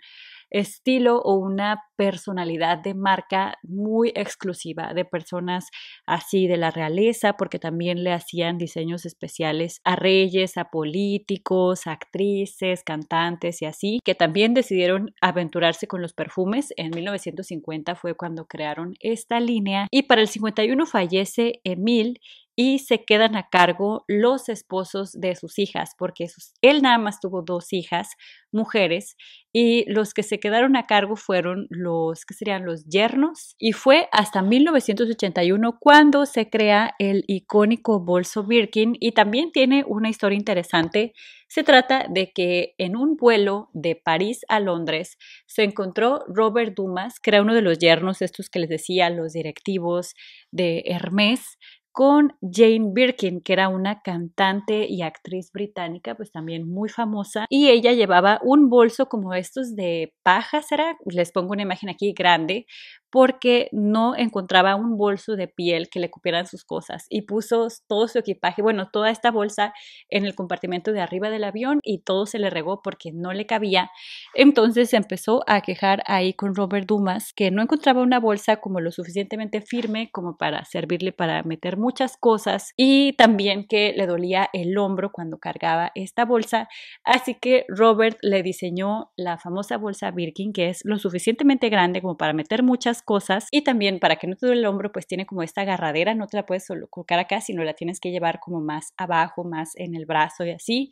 estilo 0.51 1.19
o 1.19 1.35
una 1.35 1.83
personalidad 1.97 2.79
de 2.79 2.95
marca 2.95 3.59
muy 3.63 4.13
exclusiva 4.15 4.93
de 4.95 5.05
personas 5.05 5.69
así 6.07 6.47
de 6.47 6.57
la 6.57 6.71
realeza, 6.71 7.35
porque 7.35 7.59
también 7.59 8.05
le 8.05 8.13
hacían 8.13 8.59
diseños 8.59 9.07
especiales 9.07 9.81
a 9.85 9.97
reyes, 9.97 10.57
a 10.57 10.71
políticos, 10.71 11.87
actrices, 11.87 12.83
cantantes 12.85 13.63
y 13.63 13.67
así, 13.67 13.99
que 14.05 14.15
también 14.15 14.55
decidieron 14.55 15.15
aventurarse 15.21 15.87
con 15.87 16.03
los 16.03 16.13
perfumes. 16.13 16.73
En 16.77 16.91
1950 16.91 17.95
fue 17.97 18.15
cuando 18.15 18.47
crearon 18.47 18.95
esta 19.01 19.41
línea 19.41 19.89
y 19.91 20.03
para 20.03 20.21
el 20.21 20.29
51 20.29 20.87
fallece 20.87 21.61
Emil 21.65 22.21
y 22.57 22.79
se 22.79 23.05
quedan 23.05 23.37
a 23.37 23.49
cargo 23.51 24.05
los 24.09 24.49
esposos 24.49 25.13
de 25.13 25.37
sus 25.37 25.59
hijas, 25.59 25.91
porque 25.99 26.27
él 26.63 26.81
nada 26.81 26.97
más 26.97 27.21
tuvo 27.21 27.43
dos 27.43 27.73
hijas, 27.75 28.09
mujeres, 28.51 29.17
y 29.53 29.85
los 29.91 30.15
que 30.15 30.23
se 30.23 30.41
quedaron 30.41 30.77
a 30.77 30.87
cargo 30.87 31.17
fueron 31.17 31.67
los 31.69 32.25
que 32.25 32.35
serían 32.35 32.65
los 32.65 32.87
yernos, 32.87 33.55
y 33.59 33.73
fue 33.73 34.09
hasta 34.11 34.41
1981 34.41 35.79
cuando 35.79 36.25
se 36.25 36.49
crea 36.49 36.95
el 36.99 37.25
icónico 37.27 38.01
bolso 38.01 38.43
Birkin, 38.43 38.97
y 38.99 39.13
también 39.13 39.53
tiene 39.53 39.85
una 39.87 40.09
historia 40.09 40.39
interesante. 40.39 41.13
Se 41.49 41.63
trata 41.63 42.07
de 42.09 42.33
que 42.33 42.75
en 42.79 42.97
un 42.97 43.17
vuelo 43.17 43.71
de 43.73 43.95
París 43.95 44.41
a 44.49 44.59
Londres 44.61 45.17
se 45.47 45.63
encontró 45.63 46.25
Robert 46.27 46.75
Dumas, 46.75 47.21
que 47.21 47.31
era 47.31 47.43
uno 47.43 47.55
de 47.55 47.63
los 47.63 47.79
yernos, 47.79 48.23
estos 48.23 48.49
que 48.49 48.59
les 48.59 48.69
decía, 48.69 49.11
los 49.11 49.33
directivos 49.33 50.15
de 50.51 50.83
Hermès, 50.87 51.59
con 51.97 52.37
Jane 52.43 52.91
Birkin, 52.93 53.41
que 53.41 53.55
era 53.55 53.71
una 53.71 54.03
cantante 54.03 54.87
y 54.87 55.01
actriz 55.01 55.51
británica, 55.51 56.15
pues 56.15 56.31
también 56.31 56.69
muy 56.69 56.91
famosa, 56.91 57.47
y 57.49 57.71
ella 57.71 57.93
llevaba 57.93 58.39
un 58.43 58.69
bolso 58.69 59.07
como 59.07 59.33
estos 59.33 59.75
de 59.75 60.13
paja, 60.23 60.61
¿será? 60.61 60.99
Les 61.07 61.33
pongo 61.33 61.53
una 61.53 61.63
imagen 61.63 61.89
aquí 61.89 62.13
grande, 62.13 62.67
porque 63.11 63.69
no 63.73 64.17
encontraba 64.17 64.77
un 64.77 64.97
bolso 64.97 65.37
de 65.37 65.49
piel 65.49 65.89
que 65.89 66.01
le 66.01 66.11
cupieran 66.11 66.47
sus 66.47 66.65
cosas 66.65 67.07
y 67.09 67.23
puso 67.23 67.69
todo 67.87 68.09
su 68.09 68.19
equipaje, 68.19 68.63
bueno, 68.63 68.89
toda 68.91 69.11
esta 69.11 69.31
bolsa 69.31 69.73
en 70.09 70.25
el 70.25 70.35
compartimento 70.35 70.93
de 70.93 71.01
arriba 71.01 71.31
del 71.31 71.45
avión 71.45 71.81
y 71.83 72.01
todo 72.01 72.27
se 72.27 72.39
le 72.39 72.51
regó 72.51 72.83
porque 72.83 73.13
no 73.13 73.33
le 73.33 73.47
cabía. 73.47 73.91
Entonces 74.35 74.93
empezó 74.95 75.43
a 75.47 75.61
quejar 75.61 76.03
ahí 76.07 76.35
con 76.35 76.55
Robert 76.55 76.87
Dumas 76.87 77.33
que 77.33 77.51
no 77.51 77.63
encontraba 77.63 78.03
una 78.03 78.21
bolsa 78.21 78.57
como 78.57 78.81
lo 78.81 78.91
suficientemente 78.91 79.61
firme 79.61 80.11
como 80.13 80.37
para 80.37 80.65
servirle 80.65 81.13
para 81.13 81.43
meter 81.43 81.77
muchas 81.77 82.17
cosas 82.17 82.73
y 82.77 83.13
también 83.15 83.67
que 83.67 83.93
le 83.97 84.07
dolía 84.07 84.49
el 84.53 84.77
hombro 84.79 85.13
cuando 85.13 85.39
cargaba 85.39 85.93
esta 85.95 86.25
bolsa. 86.25 86.69
Así 87.05 87.35
que 87.35 87.65
Robert 87.69 88.19
le 88.23 88.43
diseñó 88.43 89.11
la 89.17 89.39
famosa 89.39 89.77
bolsa 89.77 90.11
Birkin 90.11 90.53
que 90.53 90.69
es 90.69 90.81
lo 90.85 90.99
suficientemente 90.99 91.69
grande 91.69 92.03
como 92.03 92.17
para 92.17 92.33
meter 92.33 92.63
muchas 92.63 92.96
cosas 93.03 93.49
y 93.51 93.63
también 93.63 93.99
para 94.01 94.17
que 94.17 94.27
no 94.27 94.37
te 94.37 94.47
duele 94.47 94.61
el 94.63 94.67
hombro, 94.67 94.93
pues 94.93 95.07
tiene 95.07 95.27
como 95.27 95.43
esta 95.43 95.63
agarradera, 95.63 96.15
no 96.15 96.27
te 96.27 96.37
la 96.37 96.47
puedes 96.47 96.67
solo 96.67 96.89
colocar 96.89 97.19
acá, 97.19 97.41
sino 97.41 97.65
la 97.65 97.75
tienes 97.75 98.01
que 98.01 98.11
llevar 98.11 98.41
como 98.41 98.61
más 98.61 98.93
abajo, 98.97 99.45
más 99.45 99.73
en 99.77 99.95
el 99.95 100.07
brazo 100.07 100.45
y 100.45 100.51
así. 100.51 100.91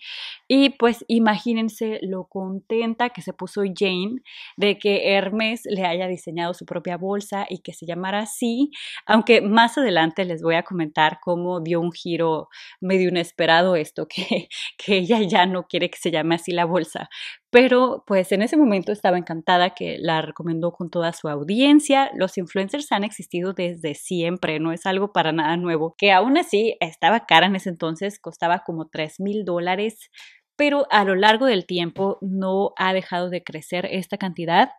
Y 0.49 0.71
pues 0.71 1.05
imagínense 1.09 1.99
lo 2.03 2.27
contenta 2.27 3.11
que 3.11 3.23
se 3.23 3.33
puso 3.33 3.63
Jane 3.75 4.17
de 4.57 4.79
que 4.79 5.15
Hermes 5.15 5.63
le 5.65 5.85
haya 5.85 6.07
diseñado 6.09 6.55
su 6.55 6.67
propia 6.67 6.97
bolsa 6.97 7.47
y 7.49 7.59
que 7.59 7.73
se 7.73 7.87
llamara 7.87 8.21
así, 8.21 8.71
aunque 9.07 9.41
más 9.41 9.79
adelante 9.79 10.25
les 10.25 10.43
voy 10.43 10.57
a 10.57 10.63
comentar 10.63 11.19
cómo 11.23 11.61
dio 11.61 11.81
un 11.81 11.93
giro 11.93 12.49
medio 12.81 13.09
inesperado 13.09 13.77
esto, 13.77 14.07
que, 14.09 14.49
que 14.79 14.99
ella 14.99 15.21
ya 15.23 15.47
no 15.47 15.65
quiere 15.67 15.91
que 15.91 15.99
se 15.99 16.11
llame 16.11 16.35
así 16.37 16.53
la 16.53 16.65
bolsa, 16.65 17.09
pero 17.55 18.03
pues 18.05 18.33
en 18.33 18.43
ese 18.43 18.57
momento 18.57 18.91
estaba 18.91 19.17
encantada 19.17 19.77
que 19.77 19.97
la 20.01 20.21
recomendó 20.21 20.73
con 20.73 20.91
toda 20.91 21.13
su 21.13 21.29
audiencia. 21.29 22.11
Los 22.17 22.37
influencers 22.37 22.91
han 22.91 23.05
existido 23.05 23.53
desde 23.53 23.95
siempre, 23.95 24.59
no 24.59 24.73
es 24.73 24.87
algo 24.87 25.13
para 25.13 25.31
nada 25.31 25.57
nuevo, 25.57 25.95
que 25.97 26.11
aún 26.11 26.37
así 26.37 26.77
estaba 26.81 27.27
cara 27.27 27.47
en 27.47 27.55
ese 27.55 27.69
entonces, 27.69 28.19
costaba 28.19 28.65
como 28.67 28.89
3 28.89 29.21
mil 29.21 29.45
dólares 29.45 30.11
pero 30.57 30.87
a 30.91 31.05
lo 31.05 31.15
largo 31.17 31.47
del 31.47 31.67
tiempo 31.67 32.19
no 32.21 32.73
ha 32.77 32.93
dejado 32.93 33.29
de 33.29 33.43
crecer 33.43 33.87
esta 33.91 34.19
cantidad 34.19 34.71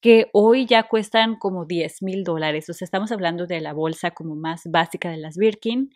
que 0.00 0.28
hoy 0.32 0.66
ya 0.66 0.82
cuestan 0.84 1.36
como 1.36 1.64
10 1.64 2.02
mil 2.02 2.24
dólares. 2.24 2.68
O 2.68 2.74
sea, 2.74 2.84
estamos 2.84 3.10
hablando 3.10 3.46
de 3.46 3.60
la 3.60 3.72
bolsa 3.72 4.10
como 4.10 4.36
más 4.36 4.62
básica 4.66 5.10
de 5.10 5.16
las 5.16 5.36
Birkin, 5.36 5.90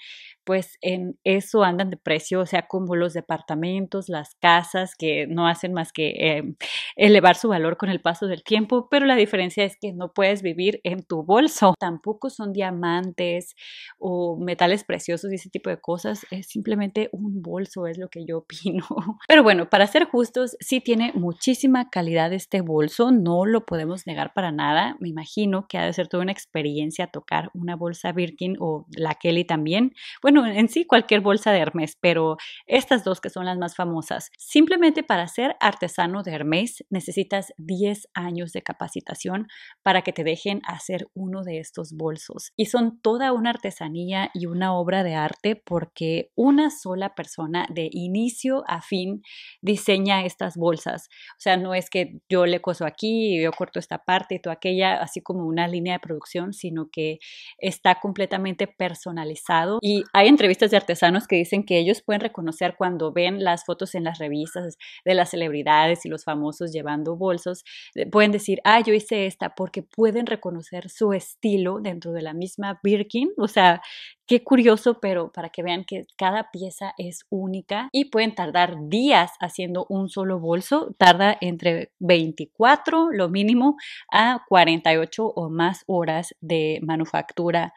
pues 0.48 0.78
en 0.80 1.18
eso 1.24 1.62
andan 1.62 1.90
de 1.90 1.98
precio, 1.98 2.40
o 2.40 2.46
sea, 2.46 2.62
como 2.62 2.96
los 2.96 3.12
departamentos, 3.12 4.08
las 4.08 4.34
casas, 4.36 4.94
que 4.96 5.26
no 5.26 5.46
hacen 5.46 5.74
más 5.74 5.92
que 5.92 6.08
eh, 6.08 6.54
elevar 6.96 7.36
su 7.36 7.50
valor 7.50 7.76
con 7.76 7.90
el 7.90 8.00
paso 8.00 8.28
del 8.28 8.42
tiempo, 8.42 8.88
pero 8.88 9.04
la 9.04 9.14
diferencia 9.14 9.62
es 9.62 9.76
que 9.78 9.92
no 9.92 10.14
puedes 10.14 10.40
vivir 10.40 10.80
en 10.84 11.02
tu 11.02 11.22
bolso. 11.22 11.74
Tampoco 11.78 12.30
son 12.30 12.54
diamantes 12.54 13.56
o 13.98 14.38
metales 14.38 14.84
preciosos 14.84 15.30
y 15.30 15.34
ese 15.34 15.50
tipo 15.50 15.68
de 15.68 15.82
cosas, 15.82 16.26
es 16.30 16.46
simplemente 16.46 17.10
un 17.12 17.42
bolso, 17.42 17.86
es 17.86 17.98
lo 17.98 18.08
que 18.08 18.24
yo 18.24 18.38
opino. 18.48 18.86
Pero 19.28 19.42
bueno, 19.42 19.68
para 19.68 19.86
ser 19.86 20.06
justos, 20.06 20.56
sí 20.60 20.80
tiene 20.80 21.12
muchísima 21.12 21.90
calidad 21.90 22.32
este 22.32 22.62
bolso, 22.62 23.10
no 23.12 23.44
lo 23.44 23.66
podemos 23.66 24.06
negar 24.06 24.32
para 24.32 24.50
nada. 24.50 24.96
Me 24.98 25.10
imagino 25.10 25.66
que 25.68 25.76
ha 25.76 25.84
de 25.84 25.92
ser 25.92 26.08
toda 26.08 26.22
una 26.22 26.32
experiencia 26.32 27.08
tocar 27.08 27.50
una 27.52 27.76
bolsa 27.76 28.12
Birkin 28.12 28.56
o 28.60 28.86
la 28.96 29.14
Kelly 29.14 29.44
también. 29.44 29.92
Bueno, 30.22 30.37
en 30.46 30.68
sí 30.68 30.84
cualquier 30.84 31.20
bolsa 31.20 31.52
de 31.52 31.58
Hermes, 31.58 31.96
pero 32.00 32.36
estas 32.66 33.04
dos 33.04 33.20
que 33.20 33.30
son 33.30 33.46
las 33.46 33.58
más 33.58 33.74
famosas. 33.74 34.30
Simplemente 34.38 35.02
para 35.02 35.26
ser 35.28 35.56
artesano 35.60 36.22
de 36.22 36.32
Hermes 36.32 36.84
necesitas 36.90 37.52
10 37.56 38.08
años 38.14 38.52
de 38.52 38.62
capacitación 38.62 39.48
para 39.82 40.02
que 40.02 40.12
te 40.12 40.24
dejen 40.24 40.60
hacer 40.64 41.06
uno 41.14 41.42
de 41.42 41.58
estos 41.58 41.92
bolsos. 41.92 42.52
Y 42.56 42.66
son 42.66 43.00
toda 43.00 43.32
una 43.32 43.50
artesanía 43.50 44.30
y 44.34 44.46
una 44.46 44.74
obra 44.74 45.02
de 45.02 45.14
arte 45.14 45.56
porque 45.56 46.30
una 46.34 46.70
sola 46.70 47.14
persona 47.14 47.66
de 47.70 47.88
inicio 47.92 48.64
a 48.66 48.82
fin 48.82 49.22
diseña 49.62 50.24
estas 50.24 50.56
bolsas. 50.56 51.08
O 51.32 51.40
sea, 51.40 51.56
no 51.56 51.74
es 51.74 51.90
que 51.90 52.20
yo 52.28 52.46
le 52.46 52.60
coso 52.60 52.84
aquí 52.84 53.38
yo 53.40 53.52
corto 53.52 53.78
esta 53.78 54.04
parte 54.04 54.36
y 54.36 54.40
toda 54.40 54.54
aquella, 54.54 55.00
así 55.00 55.20
como 55.20 55.46
una 55.46 55.68
línea 55.68 55.94
de 55.94 56.00
producción, 56.00 56.52
sino 56.52 56.88
que 56.90 57.18
está 57.58 57.96
completamente 58.00 58.66
personalizado. 58.66 59.78
Y 59.82 60.04
hay 60.12 60.27
entrevistas 60.28 60.70
de 60.70 60.76
artesanos 60.76 61.26
que 61.26 61.36
dicen 61.36 61.64
que 61.64 61.78
ellos 61.78 62.02
pueden 62.02 62.20
reconocer 62.20 62.74
cuando 62.76 63.12
ven 63.12 63.42
las 63.42 63.64
fotos 63.64 63.94
en 63.94 64.04
las 64.04 64.18
revistas 64.18 64.76
de 65.04 65.14
las 65.14 65.30
celebridades 65.30 66.04
y 66.04 66.08
los 66.08 66.24
famosos 66.24 66.72
llevando 66.72 67.16
bolsos, 67.16 67.64
eh, 67.94 68.06
pueden 68.06 68.32
decir, 68.32 68.60
ah, 68.64 68.80
yo 68.80 68.92
hice 68.94 69.26
esta, 69.26 69.54
porque 69.54 69.82
pueden 69.82 70.26
reconocer 70.26 70.90
su 70.90 71.12
estilo 71.12 71.80
dentro 71.80 72.12
de 72.12 72.22
la 72.22 72.34
misma 72.34 72.78
Birkin. 72.82 73.30
O 73.38 73.48
sea, 73.48 73.80
Qué 74.28 74.44
curioso, 74.44 75.00
pero 75.00 75.32
para 75.32 75.48
que 75.48 75.62
vean 75.62 75.84
que 75.84 76.06
cada 76.18 76.50
pieza 76.50 76.92
es 76.98 77.24
única 77.30 77.88
y 77.92 78.10
pueden 78.10 78.34
tardar 78.34 78.76
días 78.90 79.32
haciendo 79.40 79.86
un 79.88 80.10
solo 80.10 80.38
bolso. 80.38 80.94
Tarda 80.98 81.34
entre 81.40 81.92
24, 81.98 83.08
lo 83.10 83.30
mínimo, 83.30 83.78
a 84.12 84.44
48 84.46 85.24
o 85.24 85.48
más 85.48 85.82
horas 85.86 86.34
de 86.42 86.78
manufactura 86.82 87.72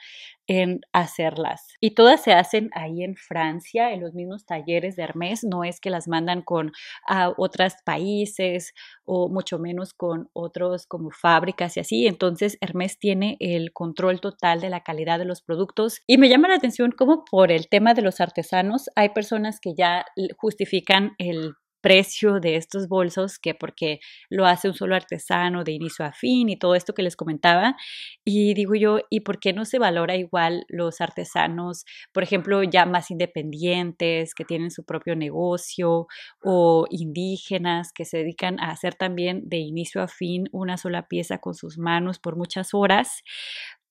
en 0.48 0.82
hacerlas. 0.92 1.76
Y 1.80 1.92
todas 1.92 2.22
se 2.22 2.34
hacen 2.34 2.70
ahí 2.74 3.06
en 3.06 3.16
Francia, 3.16 3.94
en 3.94 4.02
los 4.02 4.14
mismos 4.14 4.46
talleres 4.46 4.98
de 4.98 5.04
Hermes. 5.04 5.46
No 5.46 5.64
es 5.64 5.80
que 5.80 5.90
las 5.90 6.10
mandan 6.10 6.42
con 6.42 6.74
a 7.08 7.32
otros 7.38 7.76
países 7.86 8.74
o 9.06 9.30
mucho 9.30 9.60
menos 9.60 9.94
con 9.94 10.30
otros 10.34 10.86
como 10.88 11.12
fábricas 11.12 11.78
y 11.78 11.80
así. 11.80 12.08
Entonces 12.08 12.58
Hermes 12.62 13.00
tiene 13.00 13.38
el 13.40 13.74
control 13.74 14.22
total 14.22 14.62
de 14.62 14.70
la 14.70 14.82
calidad 14.82 15.20
de 15.20 15.26
los 15.26 15.42
productos. 15.42 16.02
Y 16.08 16.18
me 16.18 16.30
llama 16.30 16.48
la 16.48 16.56
atención 16.56 16.92
cómo 16.92 17.26
por 17.30 17.52
el 17.52 17.68
tema 17.70 17.94
de 17.94 18.02
los 18.02 18.22
artesanos 18.22 18.90
hay 18.96 19.10
personas 19.10 19.60
que 19.60 19.74
ya 19.76 20.06
justifican 20.38 21.14
el 21.18 21.54
precio 21.82 22.40
de 22.40 22.56
estos 22.56 22.88
bolsos 22.88 23.40
que 23.40 23.56
porque 23.56 24.00
lo 24.30 24.46
hace 24.46 24.68
un 24.70 24.74
solo 24.76 24.96
artesano 24.96 25.64
de 25.64 25.72
inicio 25.74 26.06
a 26.06 26.12
fin 26.14 26.50
y 26.50 26.58
todo 26.58 26.76
esto 26.76 26.94
que 26.94 27.04
les 27.04 27.16
comentaba. 27.16 27.76
Y 28.24 28.54
digo 28.54 28.76
yo, 28.76 29.00
¿y 29.10 29.22
por 29.22 29.40
qué 29.40 29.54
no 29.54 29.66
se 29.66 29.80
valora 29.80 30.16
igual 30.16 30.66
los 30.70 31.02
artesanos, 31.02 31.86
por 32.14 32.24
ejemplo, 32.24 32.64
ya 32.64 32.86
más 32.86 33.12
independientes, 33.12 34.34
que 34.36 34.46
tienen 34.46 34.72
su 34.72 34.84
propio 34.86 35.16
negocio 35.16 36.08
o 36.44 36.86
indígenas 36.90 37.92
que 37.94 38.06
se 38.06 38.18
dedican 38.18 38.60
a 38.60 38.72
hacer 38.72 38.96
también 38.96 39.42
de 39.50 39.58
inicio 39.58 40.02
a 40.02 40.08
fin 40.08 40.46
una 40.52 40.78
sola 40.78 41.08
pieza 41.08 41.40
con 41.40 41.56
sus 41.56 41.78
manos 41.78 42.20
por 42.20 42.36
muchas 42.38 42.74
horas? 42.74 43.24